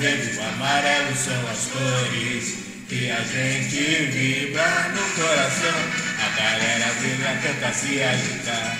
[0.00, 2.54] Verde o amarelo são as cores
[2.88, 5.78] que a gente vibra no coração.
[6.24, 8.78] A galera vibra, canta, se agita.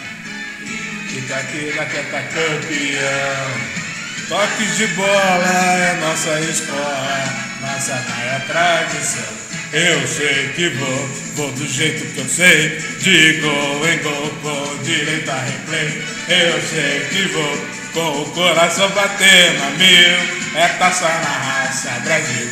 [1.14, 3.80] E daquela canta campeão.
[4.28, 9.39] Toques de bola é nossa escola, nossa maior tradição.
[9.72, 14.82] Eu sei que vou, vou do jeito que eu sei, de gol em gol, com
[14.82, 16.02] direito a replay.
[16.28, 17.58] Eu sei que vou,
[17.92, 22.48] com o coração batendo a mil, é taça na raça, Brasil.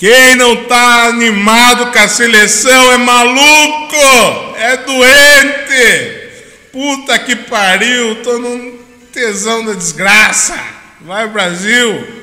[0.00, 6.30] Quem não tá animado com a seleção é maluco, é doente.
[6.72, 8.78] Puta que pariu, tô num
[9.12, 10.58] tesão da desgraça.
[11.02, 12.19] Vai Brasil.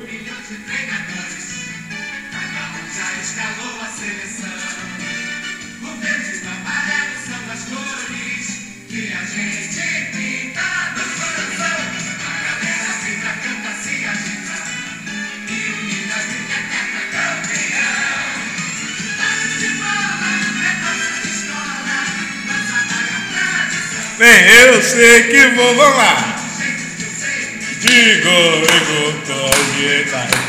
[24.18, 26.34] Nem eu sei que vou, vamos lá.
[27.80, 29.48] Digo, digo,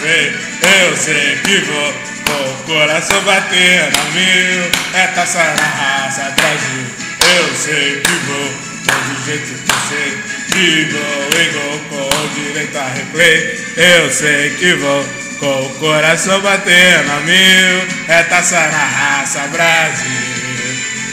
[0.01, 0.33] refém.
[0.61, 1.93] Eu sei que vou,
[2.35, 4.71] o coração batendo a mil.
[4.93, 6.85] É taça na raça, Brasil.
[7.37, 8.49] Eu sei que vou,
[8.85, 10.17] do jeito que sei.
[10.51, 10.97] Digo,
[11.35, 13.59] digo, com direito a replay.
[13.77, 15.05] Eu sei que vou,
[15.39, 17.87] com o coração batendo a mil.
[18.07, 20.39] É taça na raça, Brasil.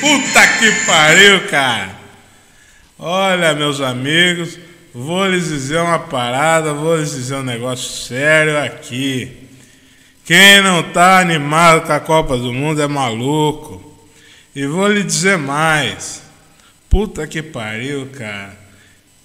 [0.01, 1.96] Puta que pariu, cara.
[2.99, 4.59] Olha, meus amigos,
[4.95, 9.47] vou lhes dizer uma parada, vou lhes dizer um negócio sério aqui.
[10.25, 13.83] Quem não tá animado com a Copa do Mundo é maluco.
[14.55, 16.23] E vou lhe dizer mais.
[16.89, 18.57] Puta que pariu, cara.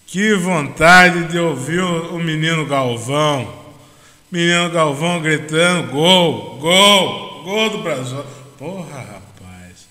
[0.06, 3.52] Que vontade de ouvir o, menino Galvão.
[4.30, 8.26] Menino Galvão gritando: gol, gol, gol do Brasil.
[8.60, 9.88] Porra, rapaz.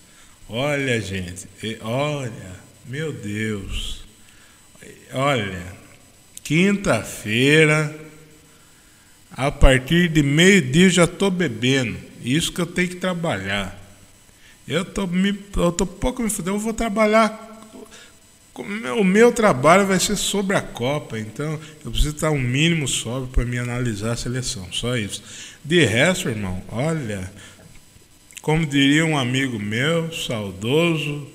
[0.51, 1.49] Olha, gente,
[1.83, 2.60] olha,
[2.91, 4.01] meu Deus.
[5.13, 5.63] Olha,
[6.43, 7.97] quinta-feira,
[9.31, 11.97] a partir de meio-dia já tô bebendo.
[12.23, 13.79] Isso que eu tenho que trabalhar.
[14.67, 17.49] Eu tô, me, eu tô pouco me fudendo, eu vou trabalhar.
[18.55, 22.39] O meu- O meu trabalho vai ser sobre a Copa, então eu preciso estar um
[22.41, 25.23] mínimo sóbrio para me analisar a seleção, só isso.
[25.65, 27.33] De resto, irmão, olha,
[28.43, 31.27] como diria um amigo meu, saudoso,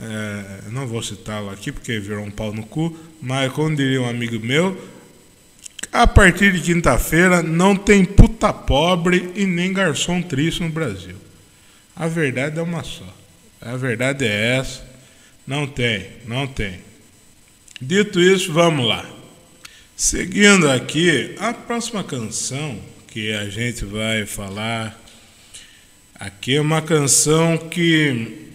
[0.00, 4.08] é, não vou citá-lo aqui porque virou um pau no cu, mas como diria um
[4.08, 4.80] amigo meu,
[5.92, 11.16] a partir de quinta-feira não tem puta pobre e nem garçom triste no Brasil.
[11.96, 13.12] A verdade é uma só.
[13.60, 14.86] A verdade é essa.
[15.44, 16.78] Não tem, não tem.
[17.80, 19.04] Dito isso, vamos lá.
[19.96, 22.78] Seguindo aqui, a próxima canção
[23.08, 24.96] que a gente vai falar
[26.14, 28.47] aqui é uma canção que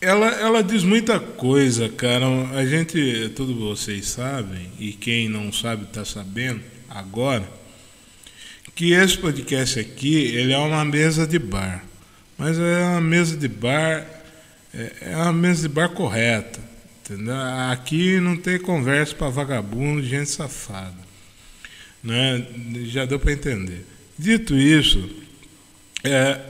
[0.00, 2.26] ela, ela diz muita coisa, cara.
[2.54, 7.46] A gente, todos vocês sabem, e quem não sabe está sabendo agora,
[8.74, 11.84] que esse podcast aqui, ele é uma mesa de bar.
[12.38, 14.06] Mas é uma mesa de bar,
[14.72, 16.60] é é uma mesa de bar correta.
[17.04, 17.34] Entendeu?
[17.70, 21.10] Aqui não tem conversa para vagabundo, gente safada.
[22.02, 22.46] Né?
[22.86, 23.84] Já deu para entender.
[24.18, 25.10] Dito isso,
[26.04, 26.40] é,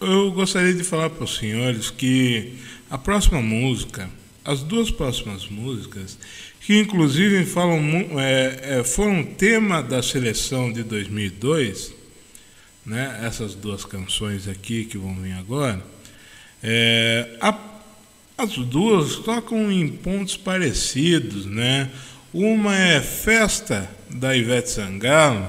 [0.00, 2.58] eu gostaria de falar para os senhores que
[2.90, 4.08] a próxima música,
[4.44, 6.18] as duas próximas músicas,
[6.60, 7.80] que inclusive falam,
[8.20, 11.92] é, é, foram tema da seleção de 2002,
[12.86, 15.82] né, essas duas canções aqui que vão vir agora,
[16.62, 17.58] é, a-
[18.36, 21.88] as duas tocam em pontos parecidos, né?
[22.32, 25.48] Uma é Festa da Ivete Sangalo,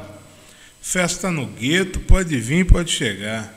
[0.82, 3.52] Festa no Gueto, pode vir, pode chegar.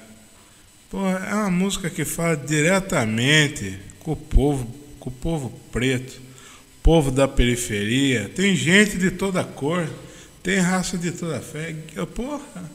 [0.91, 6.19] Pô, é uma música que fala diretamente com o povo, com o povo preto,
[6.83, 8.31] povo da periferia.
[8.35, 9.87] Tem gente de toda cor,
[10.43, 11.77] tem raça de toda fé.
[12.15, 12.71] Porra,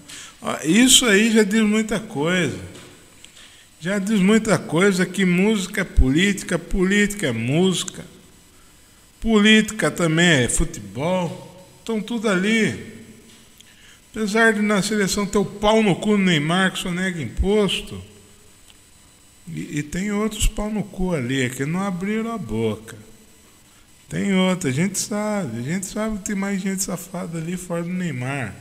[0.64, 2.60] isso aí já diz muita coisa.
[3.80, 8.06] Já diz muita coisa que música é política, política é música.
[9.20, 11.68] Política também é futebol.
[11.80, 12.93] Estão tudo ali.
[14.16, 18.00] Apesar de na seleção ter o pau no cu no Neymar que só nega imposto.
[19.48, 22.96] E, e tem outros pau no cu ali que não abriram a boca.
[24.08, 25.58] Tem outra, a gente sabe.
[25.58, 28.54] A gente sabe que tem mais gente safada ali fora do Neymar.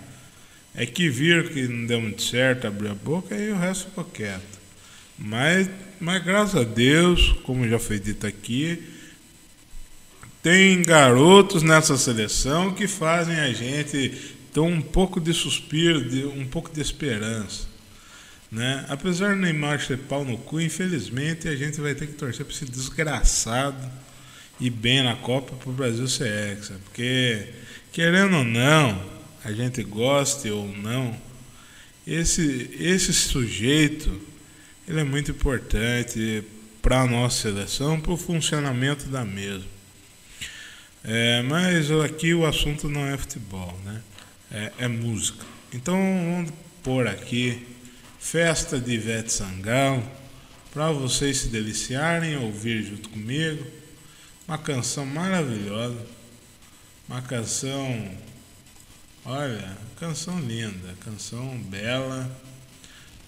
[0.75, 4.05] É que viram que não deu muito certo, abriu a boca e o resto ficou
[4.05, 4.59] quieto.
[5.19, 5.69] Mas,
[6.01, 8.83] mas graças a Deus, como já foi dito aqui,
[10.43, 16.47] tem garotos nessa seleção que fazem a gente ter um pouco de suspiro, de, um
[16.47, 17.67] pouco de esperança.
[18.51, 18.85] Né?
[18.89, 22.55] Apesar do Neymar ser pau no cu, infelizmente a gente vai ter que torcer para
[22.55, 23.91] esse desgraçado
[24.61, 26.79] ir bem na Copa para o Brasil ser hexa.
[26.85, 27.49] Porque,
[27.91, 29.03] querendo ou não,
[29.43, 31.17] a gente goste ou não,
[32.07, 34.21] esse, esse sujeito
[34.87, 36.45] ele é muito importante
[36.81, 39.71] para a nossa seleção, para o funcionamento da mesma.
[41.05, 44.01] É, mas aqui o assunto não é futebol, né?
[44.53, 45.47] É, é música.
[45.73, 47.67] Então vamos pôr aqui
[48.21, 50.07] Festa de Ivete Sangalo
[50.73, 53.65] para vocês se deliciarem, ouvir junto comigo.
[54.47, 56.05] Uma canção maravilhosa,
[57.09, 58.19] uma canção,
[59.25, 62.31] olha, canção linda, canção bela,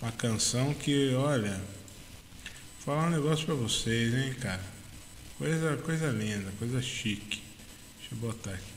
[0.03, 4.65] uma canção que, olha, vou falar um negócio para vocês, hein, cara.
[5.39, 7.43] Coisa, coisa linda, coisa chique.
[7.99, 8.74] Deixa eu botar aqui.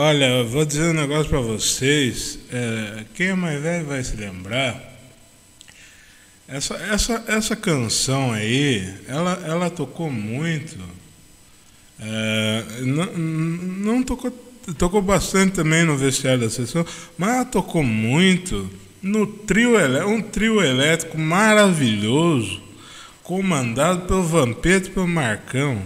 [0.00, 2.38] Olha, eu vou dizer um negócio pra vocês.
[2.52, 4.80] é, quem é mais velho vai se lembrar.
[6.46, 10.78] Essa, essa, essa canção aí, ela, ela tocou muito.
[11.98, 14.30] é, não, não tocou,
[14.78, 16.86] tocou bastante também no vestiário da sessão,
[17.18, 18.70] mas ela tocou muito
[19.02, 19.72] no trio,
[20.06, 22.62] um trio elétrico maravilhoso,
[23.24, 25.82] comandado pelo Vampeta e pelo Marcão.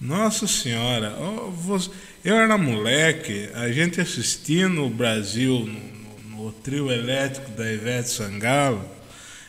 [0.00, 1.90] Nossa senhora, ó, você-
[2.24, 8.08] eu era moleque, a gente assistindo o Brasil no, no- no trio elétrico da Ivete
[8.10, 8.84] Sangalo,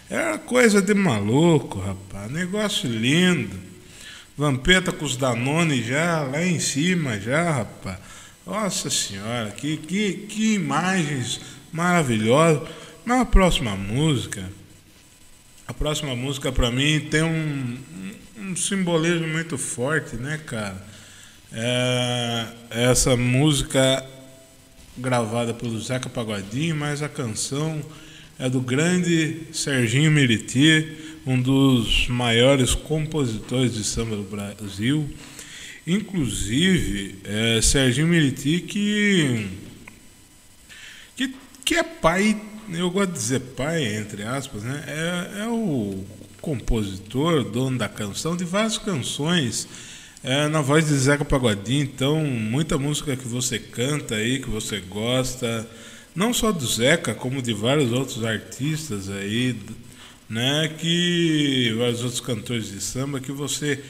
[0.10, 3.56] era coisa de maluco, rapaz, negócio lindo.
[4.36, 7.98] Vampeta com os Danone já lá em cima, já, rapaz.
[8.46, 11.42] Nossa senhora, que, que, que imagens
[11.72, 12.68] maravilhosas.
[13.06, 14.50] Mas a próxima música,
[15.68, 17.78] a próxima música pra mim tem um,
[18.38, 20.82] um, um simbolismo muito forte, né, cara?
[21.52, 24.06] É, essa música
[24.96, 27.82] gravada pelo Zeca Pagodinho, mas a canção
[28.38, 30.96] é do grande Serginho Meriti,
[31.26, 35.10] um dos maiores compositores de samba do Brasil.
[35.88, 39.48] Inclusive, é, Serginho Meriti que,
[41.16, 41.34] que,
[41.66, 42.40] que é pai,
[42.72, 44.84] eu gosto de dizer pai, entre aspas, né?
[44.86, 46.04] É, é o
[46.40, 49.68] compositor, dono da canção, de várias canções
[50.24, 51.84] é, na voz de Zeca Pagodinho.
[51.84, 55.68] Então, muita música que você canta aí, que você gosta,
[56.16, 59.56] não só do Zeca, como de vários outros artistas aí,
[60.30, 60.74] né?
[60.78, 63.82] Que vários outros cantores de samba que você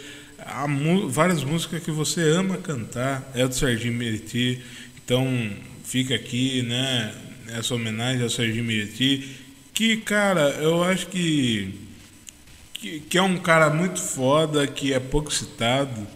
[0.45, 0.65] há
[1.07, 4.61] várias músicas que você ama cantar é do Serginho Meriti.
[5.03, 5.27] Então
[5.83, 7.13] fica aqui, né,
[7.47, 9.37] essa homenagem ao Serginho Meriti,
[9.73, 11.73] que cara, eu acho que,
[12.73, 16.07] que que é um cara muito foda, que é pouco citado,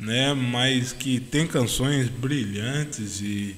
[0.00, 3.54] né, mas que tem canções brilhantes e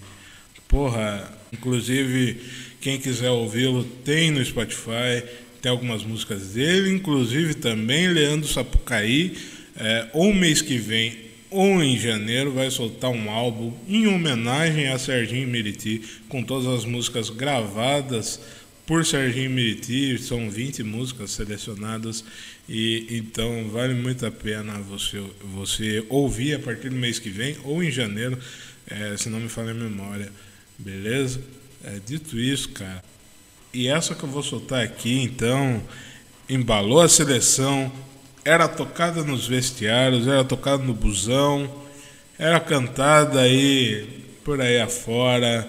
[0.67, 2.41] porra, inclusive
[2.81, 5.23] quem quiser ouvi-lo tem no Spotify,
[5.61, 9.37] tem algumas músicas dele, inclusive também Leandro Sapucaí,
[9.77, 11.17] é, ou mês que vem
[11.49, 16.85] ou em janeiro vai soltar um álbum em homenagem a Serginho Meriti, com todas as
[16.85, 18.41] músicas gravadas
[18.93, 22.23] por Serginho Meriti, são 20 músicas selecionadas
[22.69, 27.57] e então vale muito a pena você, você ouvir a partir do mês que vem
[27.65, 28.39] ou em janeiro,
[28.87, 30.31] é, se não me falha a memória,
[30.77, 31.41] beleza?
[31.83, 33.03] É, dito isso, cara,
[33.73, 35.83] e essa que eu vou soltar aqui, então,
[36.47, 37.91] embalou a seleção,
[38.45, 41.83] era tocada nos vestiários, era tocada no busão,
[42.39, 45.67] era cantada aí por aí afora.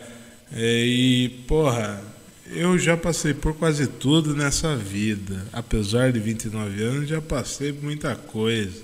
[0.51, 2.12] é, E, porra,
[2.56, 5.47] eu já passei por quase tudo nessa vida.
[5.51, 8.84] Apesar de 29 anos, já passei por muita coisa.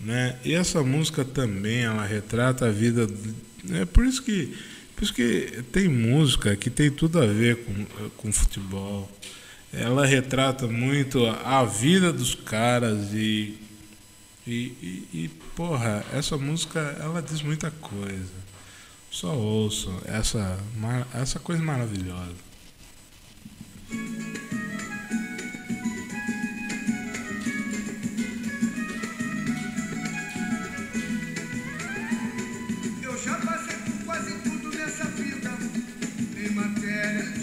[0.00, 0.36] Né?
[0.44, 3.06] E essa música também, ela retrata a vida.
[3.70, 4.56] É por isso que,
[4.96, 9.10] por isso que tem música que tem tudo a ver com, com futebol.
[9.72, 13.58] Ela retrata muito a, vida dos caras e,
[14.46, 18.42] e, e, e, porra, essa música ela diz muita coisa.
[19.10, 20.58] Só ouçam essa,
[21.14, 22.51] essa coisa maravilhosa.
[33.02, 35.50] Eu já passei por quase tudo nessa vida.
[36.36, 37.41] Em matéria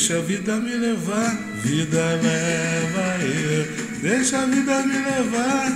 [0.00, 4.00] Deixa a vida me levar, vida leva eu.
[4.00, 5.70] Deixa a vida me levar,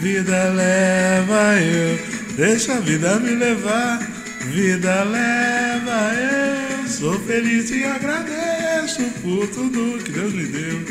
[0.00, 1.98] vida leva eu.
[2.36, 4.00] Deixa a vida me levar,
[4.46, 6.88] vida leva eu.
[6.88, 10.84] Sou feliz e agradeço por tudo que Deus me deu.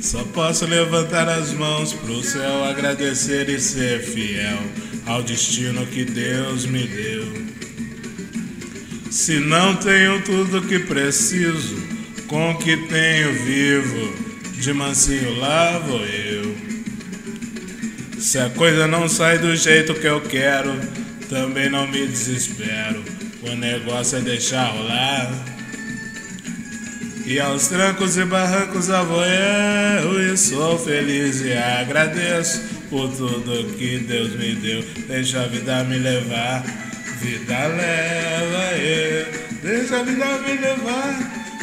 [0.00, 4.62] Só posso levantar as mãos pro céu, agradecer e ser fiel
[5.04, 7.15] ao destino que Deus me deu.
[9.26, 11.76] Se não tenho tudo que preciso,
[12.28, 14.14] com o que tenho vivo,
[14.52, 16.56] de mansinho lá vou eu.
[18.20, 20.78] Se a coisa não sai do jeito que eu quero,
[21.28, 23.02] também não me desespero.
[23.42, 25.28] O negócio é deixar rolar.
[27.26, 33.74] E aos trancos e barrancos a vou eu e sou feliz e agradeço por tudo
[33.76, 34.84] que Deus me deu.
[35.08, 36.64] Deixa a vida me levar,
[37.20, 39.26] vida leva eu.
[39.62, 41.14] Deixa a vida me levar,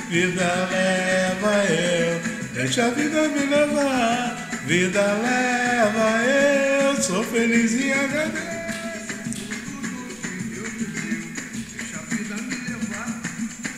[0.10, 2.22] vida leva eu.
[2.54, 7.02] Deixa a vida me levar, vida leva eu.
[7.02, 8.54] Sou feliz e agradeço.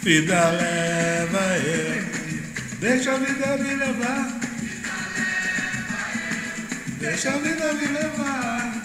[0.04, 2.06] Vida leva eu.
[2.80, 4.40] Deixa a vida me levar.
[7.00, 8.85] Deixa a vida me levar.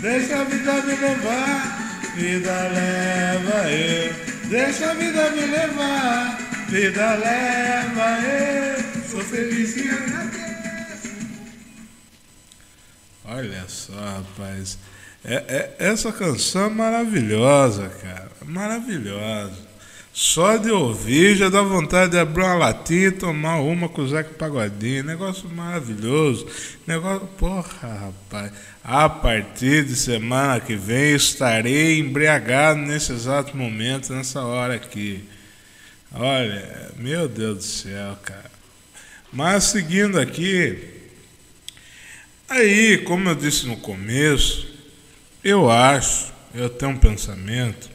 [0.00, 2.12] Deixa a vida me levar.
[2.14, 4.14] Vida leva eu.
[4.48, 6.38] Deixa a vida me levar.
[6.68, 9.02] Vida leva eu.
[9.10, 11.16] Sou feliz e agradeço.
[13.24, 14.78] Olha só, rapaz.
[15.24, 18.30] É, é- essa canção é maravilhosa, cara.
[18.44, 19.65] Maravilhosa.
[20.18, 24.08] Só de ouvir já dá vontade de abrir uma latinha e tomar uma com o
[24.08, 25.04] Zeca Pagodinho.
[25.04, 26.46] Negócio maravilhoso.
[26.86, 27.26] Negócio.
[27.36, 28.50] Porra, rapaz.
[28.82, 35.22] A partir de semana que vem estarei embriagado nesse exato momento, nessa hora aqui.
[36.10, 38.50] Olha, meu Deus do céu, cara.
[39.30, 40.78] Mas seguindo aqui,
[42.48, 44.66] aí, como eu disse no começo,
[45.44, 47.90] eu acho, eu tenho um pensamento,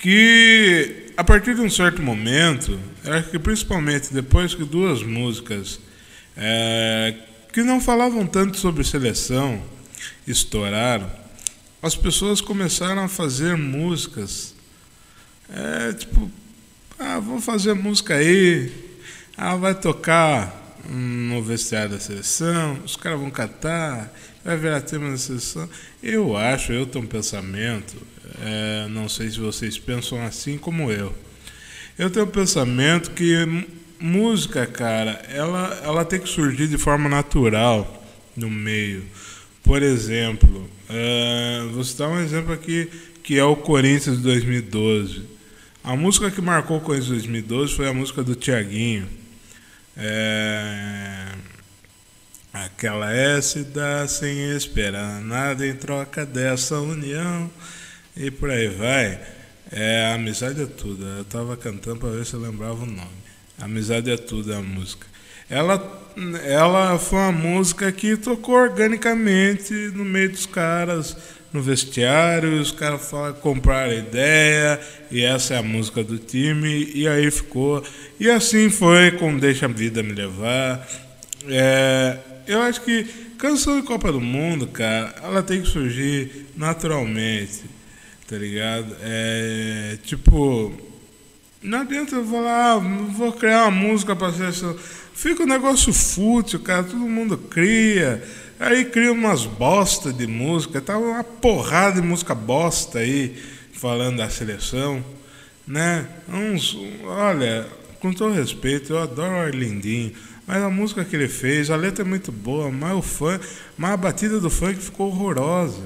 [0.00, 5.78] que a partir de um certo momento, acho que principalmente depois que duas músicas
[6.36, 7.14] eh,
[7.52, 9.62] que não falavam tanto sobre seleção
[10.26, 11.10] estouraram,
[11.82, 14.54] as pessoas começaram a fazer músicas,
[15.50, 16.30] eh, tipo,
[16.98, 18.72] ah, vou fazer música aí,
[19.36, 24.10] ah, vai tocar no vestiário da seleção, os caras vão cantar,
[24.42, 25.68] vai virar tema da seleção.
[26.02, 27.96] Eu acho, eu tenho um pensamento,
[28.42, 31.14] é, não sei se vocês pensam assim como eu.
[31.98, 33.34] Eu tenho um pensamento que
[33.98, 38.04] música, cara, ela, ela tem que surgir de forma natural
[38.36, 39.04] no meio.
[39.62, 42.88] Por exemplo, é, vou citar um exemplo aqui
[43.22, 45.22] que é o Corinthians de 2012.
[45.84, 49.06] A música que marcou o Corinthians de 2012 foi a música do Tiaguinho.
[49.96, 51.26] É,
[52.52, 57.48] Aquela se dá sem esperar nada em troca dessa união
[58.16, 59.20] e por aí vai.
[59.72, 61.04] É, amizade é tudo.
[61.04, 63.20] Eu tava cantando para ver se eu lembrava o nome.
[63.58, 65.06] Amizade é tudo é a música.
[65.48, 66.12] Ela,
[66.44, 71.16] ela foi uma música que tocou organicamente no meio dos caras,
[71.52, 74.80] no vestiário, os caras falaram, compraram a ideia,
[75.10, 77.82] e essa é a música do time, e aí ficou.
[78.18, 80.88] E assim foi com Deixa a Vida Me Levar.
[81.48, 83.04] É, eu acho que
[83.36, 87.64] canção de Copa do Mundo, cara, ela tem que surgir naturalmente,
[88.30, 88.96] tá ligado?
[89.02, 90.72] É, tipo,
[91.60, 94.76] não adianta eu falar, ah, vou criar uma música pra seleção.
[95.12, 98.22] Fica um negócio fútil, cara, todo mundo cria.
[98.60, 103.36] Aí cria umas bosta de música, tá uma porrada de música bosta aí,
[103.72, 105.04] falando da seleção,
[105.66, 106.06] né?
[106.28, 107.66] Uns, olha,
[107.98, 110.12] com todo respeito, eu adoro o Arlindinho,
[110.46, 113.44] mas a música que ele fez, a letra é muito boa, mas o funk,
[113.76, 115.82] mas a batida do funk ficou horrorosa,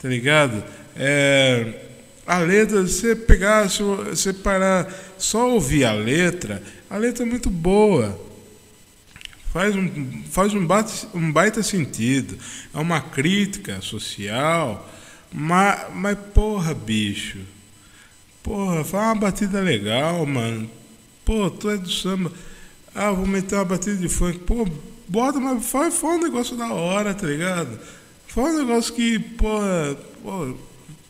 [0.00, 0.64] tá ligado?
[0.96, 1.86] É,
[2.26, 8.18] a letra, você pegar, você parar, só ouvir a letra, a letra é muito boa.
[9.52, 12.38] Faz um, faz um, bate, um baita sentido.
[12.72, 14.90] É uma crítica social.
[15.30, 17.38] Mas, mas porra, bicho.
[18.42, 20.70] Porra, faz uma batida legal, mano.
[21.24, 22.32] Pô, tu é do samba.
[22.94, 24.38] Ah, vou meter uma batida de funk.
[24.40, 24.66] Pô,
[25.06, 27.78] bota, mas faz, faz um negócio da hora, tá ligado?
[28.26, 29.58] Faz um negócio que, pô,
[30.22, 30.56] pô,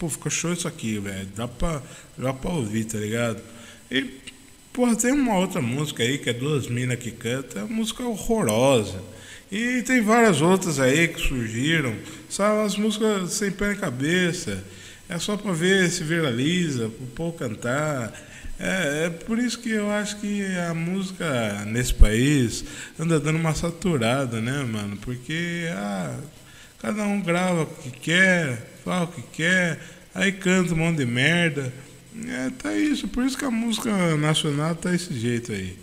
[0.03, 1.29] pô ficou show isso aqui, velho.
[1.37, 1.81] Dá pra,
[2.19, 3.41] dá pra ouvir, tá ligado?
[3.89, 4.11] E,
[4.73, 9.01] porra, tem uma outra música aí que é duas minas que cantam, é música horrorosa.
[9.51, 11.95] E tem várias outras aí que surgiram,
[12.29, 12.67] sabe?
[12.67, 14.65] As músicas sem pé nem cabeça.
[15.09, 18.13] É só pra ver se viraliza, pro povo cantar.
[18.59, 22.65] É, é por isso que eu acho que a música nesse país
[22.99, 24.97] anda dando uma saturada, né, mano?
[24.97, 26.19] Porque ah,
[26.81, 29.78] cada um grava o que quer, fala o que quer,
[30.14, 31.72] aí canta um monte de merda.
[32.28, 35.78] É, tá isso, por isso que a música nacional tá desse jeito aí.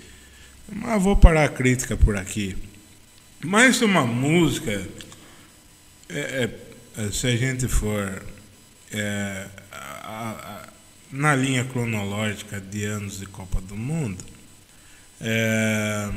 [0.72, 2.56] Mas vou parar a crítica por aqui.
[3.44, 4.86] Mas uma música,
[6.10, 6.50] é,
[6.98, 8.24] é, se a gente for
[8.92, 10.68] é, a- a-
[11.12, 14.24] na linha cronológica de anos de Copa do Mundo,
[15.22, 16.10] é,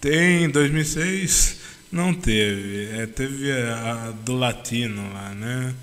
[0.00, 1.59] tem 2006
[1.90, 5.74] não teve, é, teve a, a do Latino lá, né?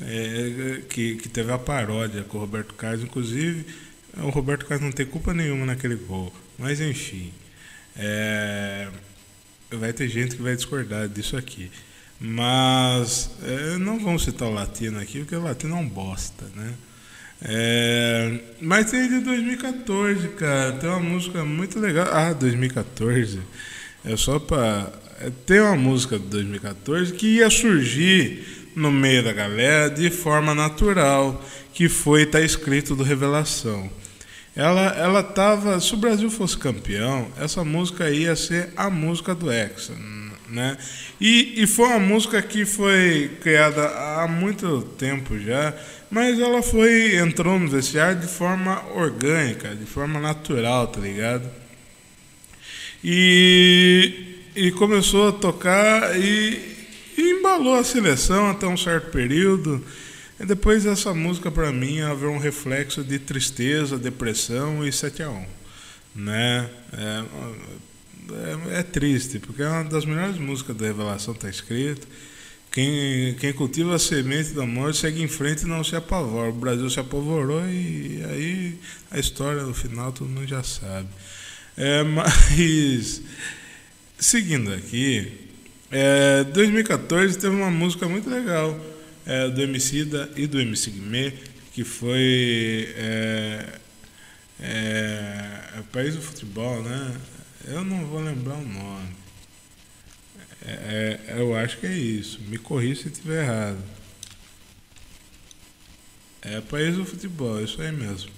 [0.00, 3.66] É, que, que teve a paródia com o Roberto Carlos, inclusive
[4.16, 7.32] o Roberto Carlos não tem culpa nenhuma naquele gol, mas enfim.
[7.96, 8.88] É,
[9.70, 11.70] vai ter gente que vai discordar disso aqui.
[12.20, 16.74] Mas é, não vamos citar o latino aqui, porque o latino é um bosta, né?
[17.40, 20.72] É, mas tem de 2014, cara.
[20.72, 22.08] Tem uma música muito legal.
[22.10, 23.40] Ah, 2014.
[24.04, 24.92] É só pra.
[25.20, 30.54] É, Tem uma música de 2014 que ia surgir no meio da galera de forma
[30.54, 31.44] natural,
[31.74, 33.90] que foi Tá Escrito do Revelação.
[34.54, 35.80] Ela, ela tava.
[35.80, 39.94] Se o Brasil fosse campeão, essa música ia ser a música do Hexa.
[40.48, 40.76] Né?
[41.20, 45.74] E, e foi uma música que foi criada há muito tempo já,
[46.10, 51.48] mas ela foi entrou no vestiário de forma orgânica, de forma natural, tá ligado?
[53.04, 54.27] E,
[54.58, 56.76] e começou a tocar e,
[57.16, 59.84] e embalou a seleção até um certo período.
[60.40, 65.30] E depois essa música para mim havia um reflexo de tristeza, depressão e 7 a
[65.30, 65.46] 1,
[66.16, 66.70] né?
[66.92, 67.24] É,
[68.74, 72.08] é, é triste, porque é uma das melhores músicas da Revelação tá escrito.
[72.72, 76.50] Quem, quem cultiva a semente da morte segue em frente e não se apavora.
[76.50, 78.78] O Brasil se apavorou e aí
[79.10, 81.08] a história no final todo mundo já sabe.
[81.76, 83.22] É, mas
[84.18, 85.32] seguindo aqui,
[85.90, 88.78] é, 2014 teve uma música muito legal
[89.24, 91.32] é, do Emicida e do MC Guimê,
[91.72, 93.78] que foi é,
[94.60, 97.16] é, é País do Futebol, né?
[97.66, 99.08] Eu não vou lembrar o nome.
[100.66, 102.40] É, é, eu acho que é isso.
[102.48, 103.78] Me corrija se estiver errado.
[106.42, 108.30] É País do Futebol, isso aí mesmo.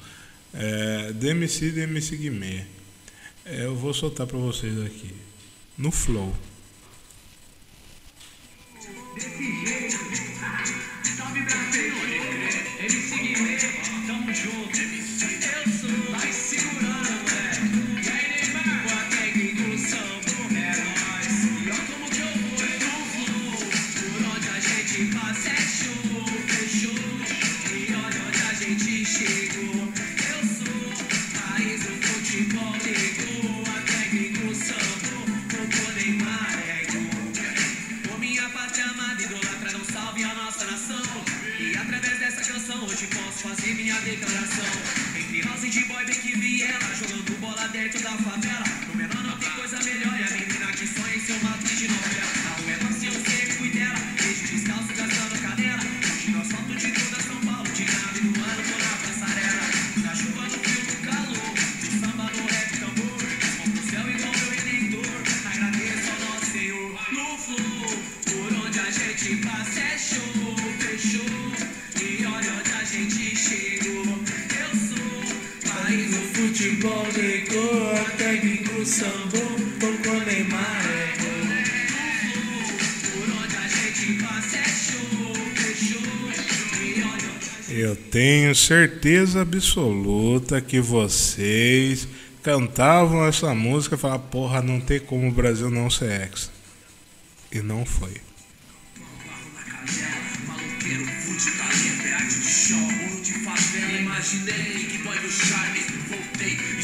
[0.53, 2.64] É, DMC e DMC Guimê.
[3.45, 5.30] É, eu vou soltar pra vocês aqui.
[5.81, 6.31] No Flow.
[11.16, 11.95] Salve Brasil,
[12.81, 13.57] MC Guimê,
[14.07, 14.78] tamo junto.
[14.78, 17.89] Eu sou, vai segurando, moleque.
[43.01, 44.64] Hoje posso fazer minha declaração.
[45.16, 48.64] Entre nós e de boy bem que viela, jogando bola dentro da favela.
[48.88, 51.78] No menor não tem coisa melhor, e a menina que sonha em ser uma atriz
[51.78, 52.32] de novela.
[52.44, 55.82] A rua é e eu sempre fui dela, desde descalço gastando canela.
[56.12, 59.66] Hoje no asfalto de toda São Paulo, de nave do ano, tô na passarela.
[60.05, 63.20] Na chuva, no frio, no calor, no samba, no rap, tambor.
[63.57, 66.90] Mão pro céu igual meu redentor, agradeço ao nosso Senhor.
[67.12, 70.39] No flow, por onde a gente passa é show,
[76.81, 77.93] futebol, ligou.
[77.93, 81.12] A técnico sambou, tocou Neymar, é
[83.11, 85.91] por onde a gente passa é show,
[87.68, 92.09] Eu tenho certeza absoluta que vocês
[92.43, 96.51] cantavam essa música e falavam, porra, não tem como o Brasil não ser ex.
[97.53, 98.20] E não foi.
[100.47, 101.05] Maloqueiro,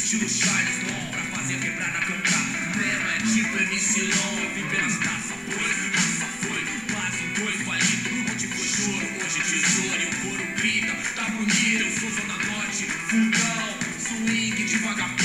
[0.07, 2.47] estilo Charles Long, pra fazer quebrar na cantar.
[2.77, 8.31] Mesmo é tipo MC Long, vim pelas taças, pois, taça foi, quase dois valido.
[8.31, 12.85] Onde foi choro, hoje tesouro, e o couro grita, tá bonito, eu sou Zona Norte,
[12.85, 15.17] fundão, swing de vagabundo.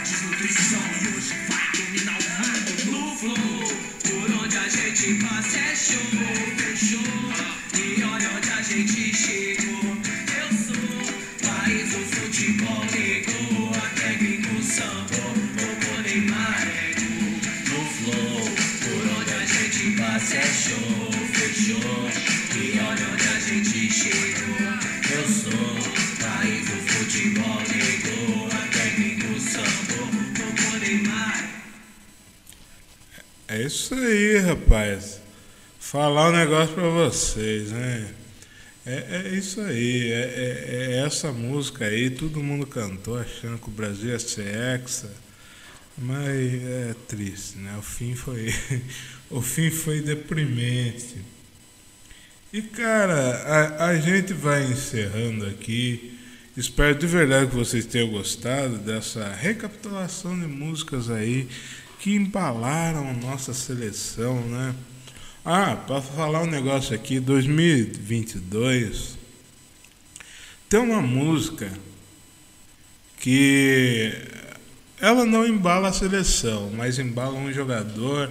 [0.00, 3.62] desnutrição e hoje vai dominar o mundo no flow.
[4.08, 6.00] Por onde a gente passa é show,
[6.56, 6.99] fechou.
[33.60, 35.20] É isso aí, rapaz.
[35.78, 38.08] Falar um negócio pra vocês, né?
[38.86, 43.68] É, é isso aí, é, é- é essa música aí, todo mundo cantou achando que
[43.68, 45.10] o Brasil ia ser hexa,
[45.98, 46.26] mas
[46.64, 47.76] é triste, né?
[47.78, 48.54] O fim foi,
[49.28, 51.16] o fim foi deprimente.
[52.52, 53.14] E cara,
[53.78, 56.18] a, a gente vai encerrando aqui.
[56.56, 61.46] Espero de verdade que vocês tenham gostado dessa recapitulação de músicas aí
[62.00, 64.74] que embalaram nossa seleção, né?
[65.44, 69.18] Ah, para falar um negócio aqui, 2022
[70.68, 71.70] tem uma música
[73.18, 74.12] que
[75.00, 78.30] ela não embala a seleção, mas embala um jogador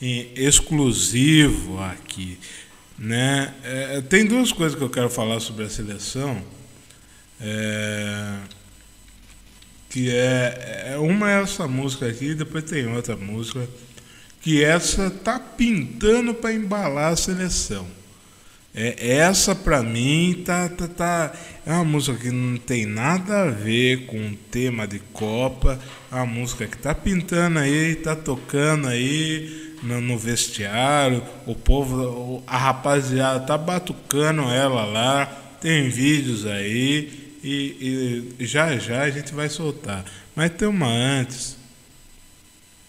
[0.00, 2.38] exclusivo aqui,
[2.96, 3.52] né?
[3.64, 6.40] É, tem duas coisas que eu quero falar sobre a seleção,
[7.40, 8.38] é,
[9.90, 13.68] que é, é uma é essa música aqui, depois tem outra música
[14.40, 17.86] que essa tá pintando para embalar a seleção.
[18.72, 21.32] É, essa pra mim tá, tá, tá
[21.66, 25.76] é uma música que não tem nada a ver com o tema de Copa,
[26.10, 32.44] é uma música que tá pintando aí, tá tocando aí no, no vestiário, o povo,
[32.46, 35.26] a rapaziada tá batucando ela lá,
[35.60, 40.04] tem vídeos aí e, e já já a gente vai soltar.
[40.34, 41.56] Mas tem uma antes.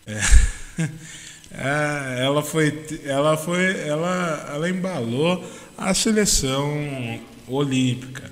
[0.07, 0.21] É,
[2.23, 5.43] ela foi, ela foi, ela, ela embalou
[5.77, 8.31] a seleção olímpica.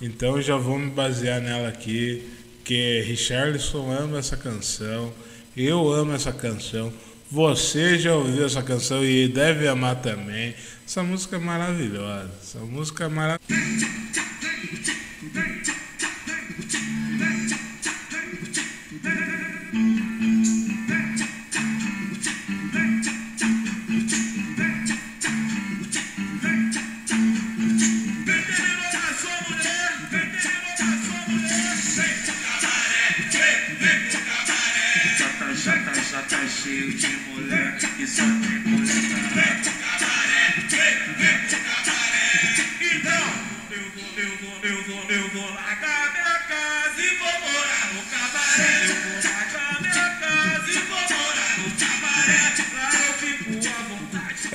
[0.00, 2.26] Então já vou me basear nela aqui,
[2.64, 5.12] que Richarlison ama essa canção,
[5.56, 6.92] eu amo essa canção,
[7.30, 10.54] você já ouviu essa canção e deve amar também.
[10.86, 13.86] Essa música é maravilhosa, essa música é maravilhosa.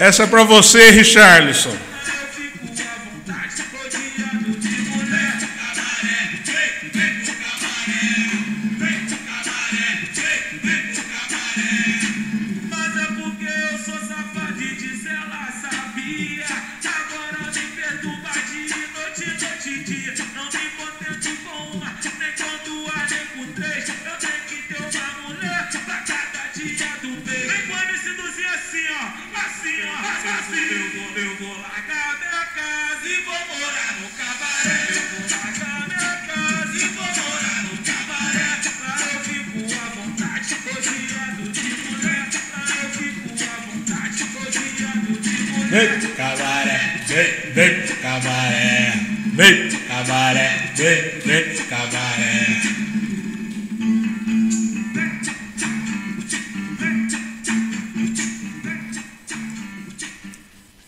[0.06, 1.76] Essa é pra você, Richarlison.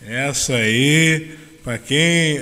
[0.08, 2.40] Essa aí, pra quem,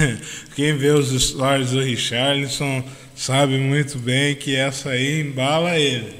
[0.56, 2.82] quem vê os stories do Richarlison,
[3.14, 6.10] sabe muito bem que essa aí embala ele.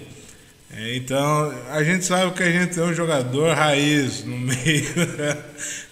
[0.71, 4.85] É, então, a gente sabe que a gente tem um jogador raiz no meio,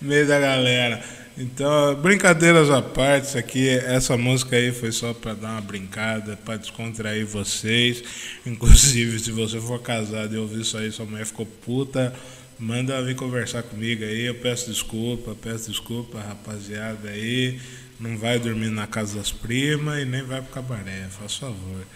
[0.03, 1.03] meio da galera.
[1.39, 6.39] Então, brincadeiras à parte, isso aqui, essa música aí foi só para dar uma brincada,
[6.45, 8.05] para descontrair vocês.
[8.45, 12.15] Inclusive, se você for casado e ouvir isso aí, sua mulher ficou puta,
[12.61, 14.27] manda vir conversar comigo aí.
[14.27, 17.59] Eu peço desculpa, peço desculpa, rapaziada aí.
[17.99, 21.87] Não vai dormir na casa das primas e nem vai pro cabaré, faz favor.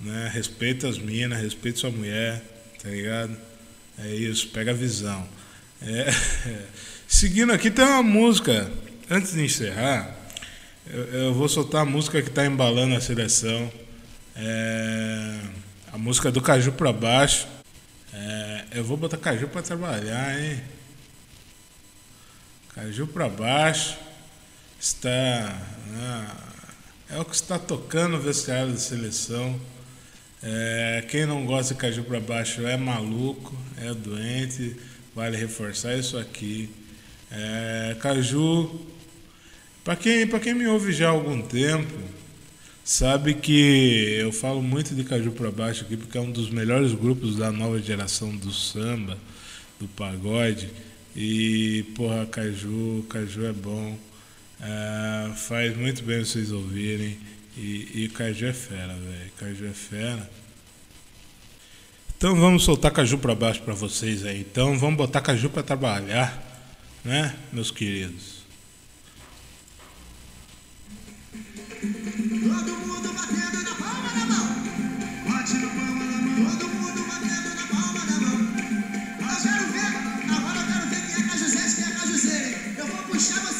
[0.00, 0.30] Né?
[0.32, 2.42] Respeita as minas, respeita sua mulher,
[2.82, 3.36] tá ligado?
[3.98, 5.26] É isso, pega a visão.
[5.82, 6.10] É,
[7.06, 8.70] Seguindo aqui tem uma música.
[9.10, 10.16] Antes de encerrar,
[10.88, 13.70] eu, eu vou soltar a música que está embalando a seleção.
[14.36, 15.40] É,
[15.92, 17.46] a música do Caju pra baixo.
[18.12, 20.60] É, eu vou botar Caju pra trabalhar, hein?
[22.74, 23.96] Caju pra baixo.
[24.80, 25.60] Está.
[25.96, 26.36] ah,
[27.10, 29.60] é o que está tocando no vestiário da seleção.
[30.42, 34.76] É, quem não gosta de Caju pra baixo é maluco, é doente.
[35.14, 36.70] Vale reforçar isso aqui.
[37.30, 38.86] É, Caju.
[39.84, 41.92] Pra quem, pra quem me ouve já há algum tempo,
[42.90, 46.92] sabe que eu falo muito de Caju pra baixo aqui porque é um dos melhores
[46.92, 49.16] grupos da nova geração do samba,
[49.78, 50.68] do pagode.
[51.14, 53.96] E, porra, Caju, Caju é bom.
[54.60, 57.16] É, faz muito bem vocês ouvirem.
[57.56, 59.30] E, e Caju é fera, velho.
[59.38, 60.30] Caju é fera.
[62.16, 64.40] Então vamos soltar Caju pra baixo pra vocês aí.
[64.40, 66.66] Então vamos botar Caju pra trabalhar,
[67.04, 68.39] né, meus queridos?
[83.20, 83.59] Shabbat.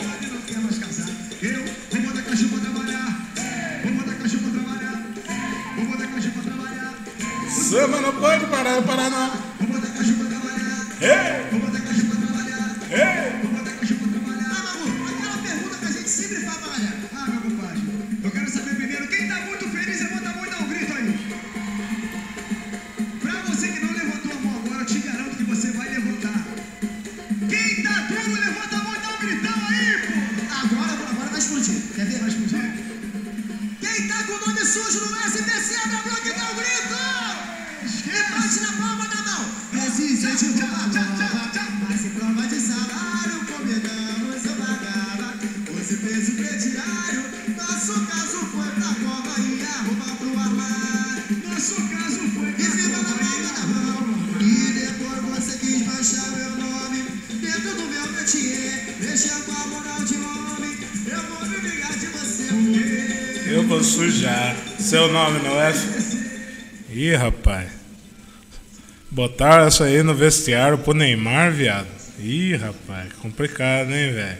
[69.41, 71.87] Botaram essa aí no vestiário pro Neymar, viado.
[72.19, 73.11] Ih, rapaz.
[73.13, 74.37] Complicado, hein, velho?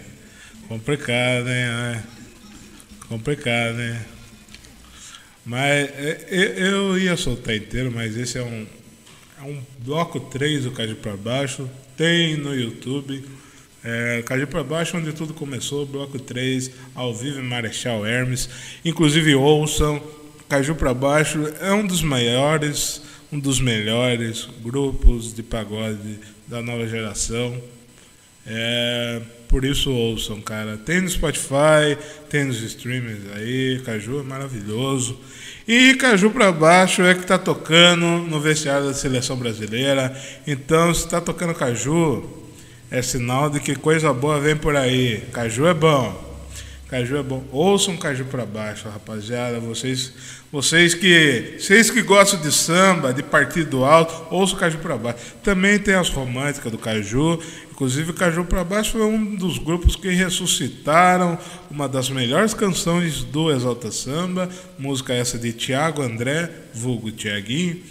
[0.67, 1.55] Complicado, hein?
[1.55, 2.03] é.
[3.09, 3.97] Complicado, hein?
[5.43, 8.67] Mas é, eu, eu ia soltar inteiro, mas esse é um,
[9.39, 11.67] é um bloco 3 do Caju pra Baixo.
[11.97, 13.27] Tem no YouTube.
[13.83, 15.83] É, Caju pra Baixo, onde tudo começou.
[15.83, 18.47] Bloco 3, ao vivo em Marechal Hermes.
[18.85, 19.99] Inclusive ouçam.
[20.47, 23.01] Caju pra Baixo é um dos maiores,
[23.31, 27.55] um dos melhores grupos de pagode da nova geração.
[28.45, 30.77] É, por isso ouçam, cara.
[30.77, 31.97] Tem no Spotify,
[32.29, 33.81] tem nos streamers aí.
[33.85, 35.17] Caju é maravilhoso.
[35.65, 40.13] E Caju pra baixo é que tá tocando no vestiário da seleção brasileira.
[40.45, 42.27] Então, se tá tocando Caju,
[42.89, 45.23] é sinal de que coisa boa vem por aí.
[45.31, 46.30] Caju é bom.
[46.91, 47.41] Caju é bom.
[47.53, 49.61] Ouçam Caju pra baixo, rapaziada.
[49.61, 50.11] Vocês,
[50.51, 55.19] vocês que, vocês que gostam de samba, de partido alto, ouçam Caju pra baixo.
[55.41, 57.41] Também tem as românticas do Caju.
[57.71, 61.39] Inclusive, Caju pra baixo foi um dos grupos que ressuscitaram
[61.69, 64.49] uma das melhores canções do Exalta Samba.
[64.77, 67.81] Música essa de Tiago André, vulgo Tiaguinho.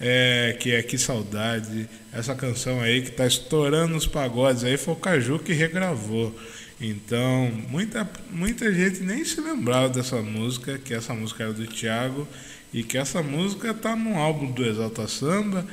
[0.00, 1.88] é, que é Que Saudade.
[2.12, 6.32] Essa canção aí que tá estourando os pagodes aí foi o Caju que regravou.
[6.80, 12.26] Então, muita, muita gente nem se lembrava dessa música, que essa música era do Thiago,
[12.72, 15.64] e que essa música tá no álbum do Exalta Samba.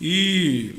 [0.00, 0.74] E,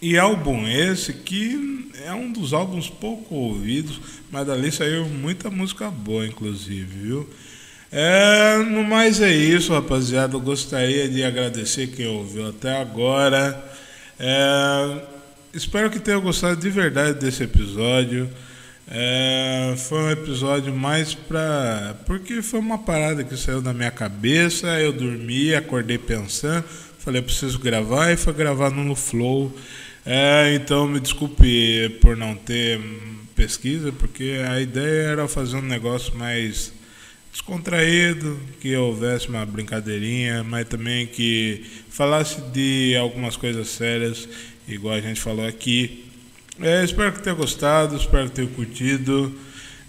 [0.00, 4.00] e álbum esse que é um dos álbuns pouco ouvidos,
[4.30, 7.28] mas dali saiu muita música boa, inclusive, viu?
[7.92, 10.36] É, no mais é isso, rapaziada.
[10.36, 13.64] Eu gostaria de agradecer quem ouviu até agora.
[14.18, 15.02] É,
[15.52, 18.30] espero que tenha gostado de verdade desse episódio.
[18.92, 21.94] É, foi um episódio mais pra.
[22.06, 24.66] Porque foi uma parada que saiu da minha cabeça.
[24.80, 26.64] Eu dormi, acordei pensando.
[26.98, 29.56] Falei, preciso gravar e foi gravar no Flow.
[30.04, 32.80] É, então me desculpe por não ter
[33.36, 36.72] pesquisa, porque a ideia era fazer um negócio mais
[37.30, 44.28] descontraído, que houvesse uma brincadeirinha, mas também que falasse de algumas coisas sérias,
[44.66, 46.09] igual a gente falou aqui.
[46.62, 49.34] É, espero que tenha gostado, espero que tenha curtido.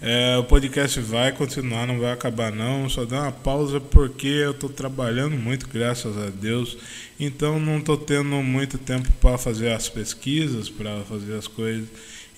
[0.00, 2.88] É, o podcast vai continuar, não vai acabar não.
[2.88, 6.78] Só dá uma pausa porque eu estou trabalhando muito, graças a Deus.
[7.20, 11.88] Então não estou tendo muito tempo para fazer as pesquisas, para fazer as coisas.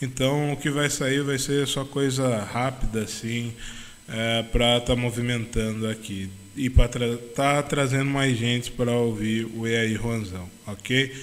[0.02, 3.52] Então o que vai sair vai ser só coisa rápida assim,
[4.08, 9.64] é, para estar movimentando aqui e para estar tá trazendo mais gente para ouvir o
[9.64, 11.14] E aí Juanzão, ok?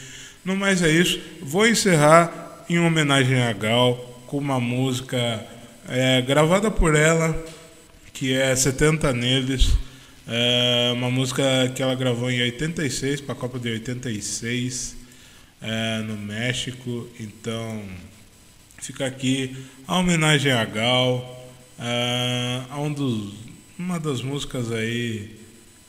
[0.45, 1.19] No mais é isso.
[1.41, 5.45] Vou encerrar em homenagem a Gal com uma música
[5.89, 7.37] é, gravada por ela,
[8.13, 9.71] que é 70 Neles.
[10.25, 11.43] É uma música
[11.75, 14.95] que ela gravou em 86, para a Copa de 86,
[15.61, 17.09] é, no México.
[17.19, 17.83] Então,
[18.77, 19.53] fica aqui
[19.85, 23.33] a homenagem a Gal, é, a um dos,
[23.77, 25.37] uma das músicas aí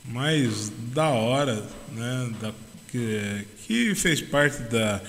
[0.03, 2.51] mais da hora, né, da,
[2.91, 5.01] que, que fez parte da,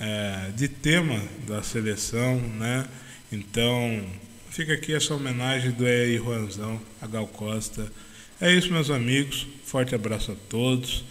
[0.00, 2.88] é, de tema da seleção, né?
[3.30, 4.02] Então,
[4.50, 7.92] fica aqui essa homenagem do E aí Juanzão, a Gal Costa.
[8.40, 9.46] É isso, meus amigos.
[9.64, 11.04] Forte abraço a todos.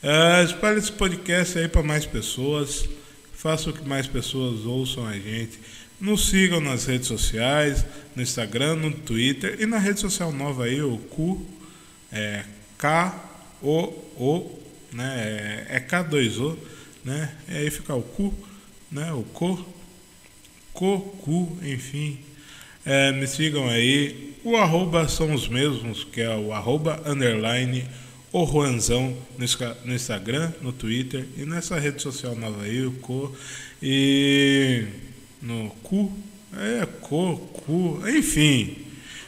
[0.00, 2.88] É, espalhe esse podcast aí para mais pessoas.
[3.34, 5.58] Faça com que mais pessoas ouçam a gente.
[6.00, 10.80] Nos sigam nas redes sociais, no Instagram, no Twitter e na rede social nova aí,
[10.82, 11.44] o Cu,
[12.12, 12.44] é
[12.78, 14.60] K-O-O,
[14.92, 15.66] né?
[15.70, 16.56] É, é K2O,
[17.06, 17.32] né?
[17.48, 18.34] E aí fica o Cu,
[18.90, 19.12] né?
[19.12, 19.64] O Co,
[20.74, 22.18] Cocu, enfim.
[22.84, 24.34] É, me sigam aí.
[24.44, 27.88] O arroba são os mesmos, que é o arroba underline
[28.32, 29.16] o Juanzão
[29.84, 33.34] no Instagram, no Twitter e nessa rede social nova aí, o Co.
[33.82, 34.84] E
[35.40, 36.12] no Cu,
[36.54, 38.76] é Co, Cu, enfim.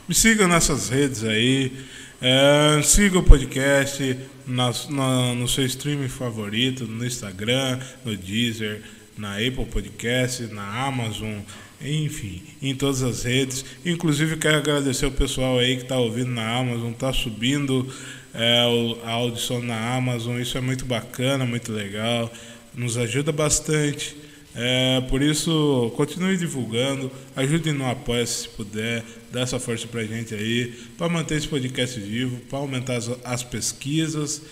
[0.09, 1.73] Me sigam nessas redes aí.
[2.21, 4.19] É, siga o podcast
[4.49, 8.83] nas- na- no seu streaming favorito, no Instagram, no Deezer,
[9.17, 11.39] na Apple Podcast, na Amazon,
[11.81, 13.65] enfim, em todas as redes.
[13.85, 17.87] Inclusive quero agradecer o pessoal aí que está ouvindo na Amazon, está subindo
[18.35, 18.61] é,
[19.05, 22.33] a audição na Amazon, isso é muito bacana, muito legal,
[22.75, 24.15] nos ajuda bastante.
[24.55, 30.35] É, por isso, continue divulgando, ajude no apoio se puder, dá essa força pra gente
[30.35, 34.43] aí, para manter esse podcast vivo, para aumentar as, as pesquisas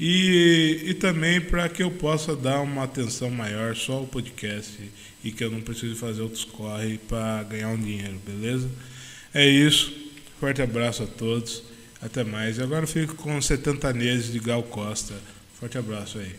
[0.00, 4.72] e, e também para que eu possa dar uma atenção maior só ao podcast
[5.22, 8.68] e que eu não precise fazer outros corre para ganhar um dinheiro, beleza?
[9.32, 9.92] É isso,
[10.40, 11.62] forte abraço a todos,
[12.00, 12.58] até mais.
[12.58, 15.14] E agora eu fico com 70 meses de Gal Costa.
[15.54, 16.34] Forte abraço aí.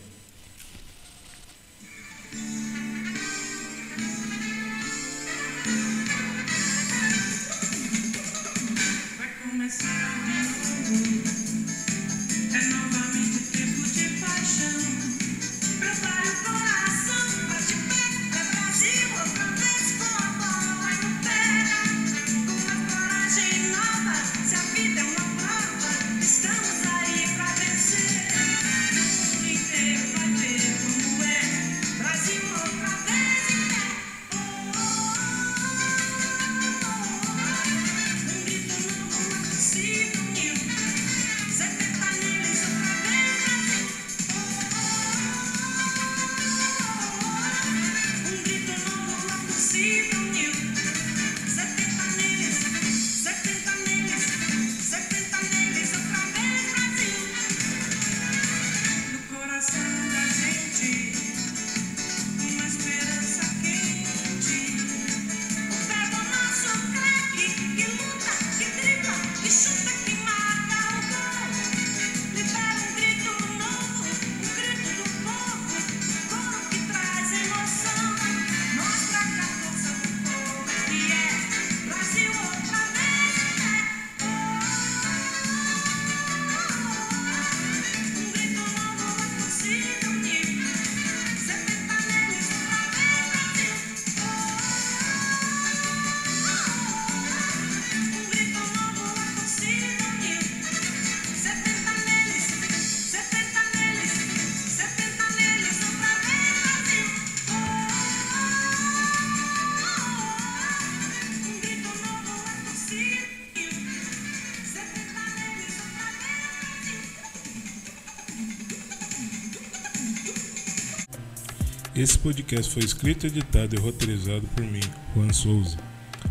[122.04, 124.82] Esse podcast foi escrito, editado e roteirizado por mim,
[125.16, 125.78] Juan Souza.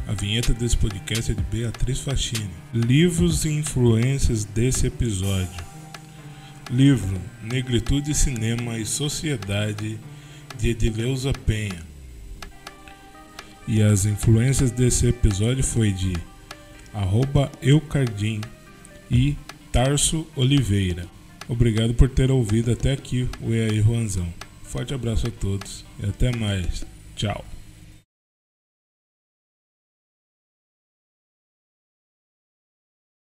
[0.08, 2.52] A vinheta desse podcast é de Beatriz Fachini.
[2.72, 5.66] Livros e influências desse episódio.
[6.70, 9.98] Livro Negritude, Cinema e Sociedade
[10.60, 11.82] de Edileuza Penha.
[13.68, 16.14] E as influências desse episódio foi de
[16.94, 18.42] arroba Eucardim
[19.10, 19.36] e
[19.72, 21.08] Tarso Oliveira.
[21.50, 24.43] Obrigado por ter ouvido até aqui o EAI Juanzão.
[24.74, 26.84] Forte abraço a todos e até mais.
[27.16, 27.46] Tchau.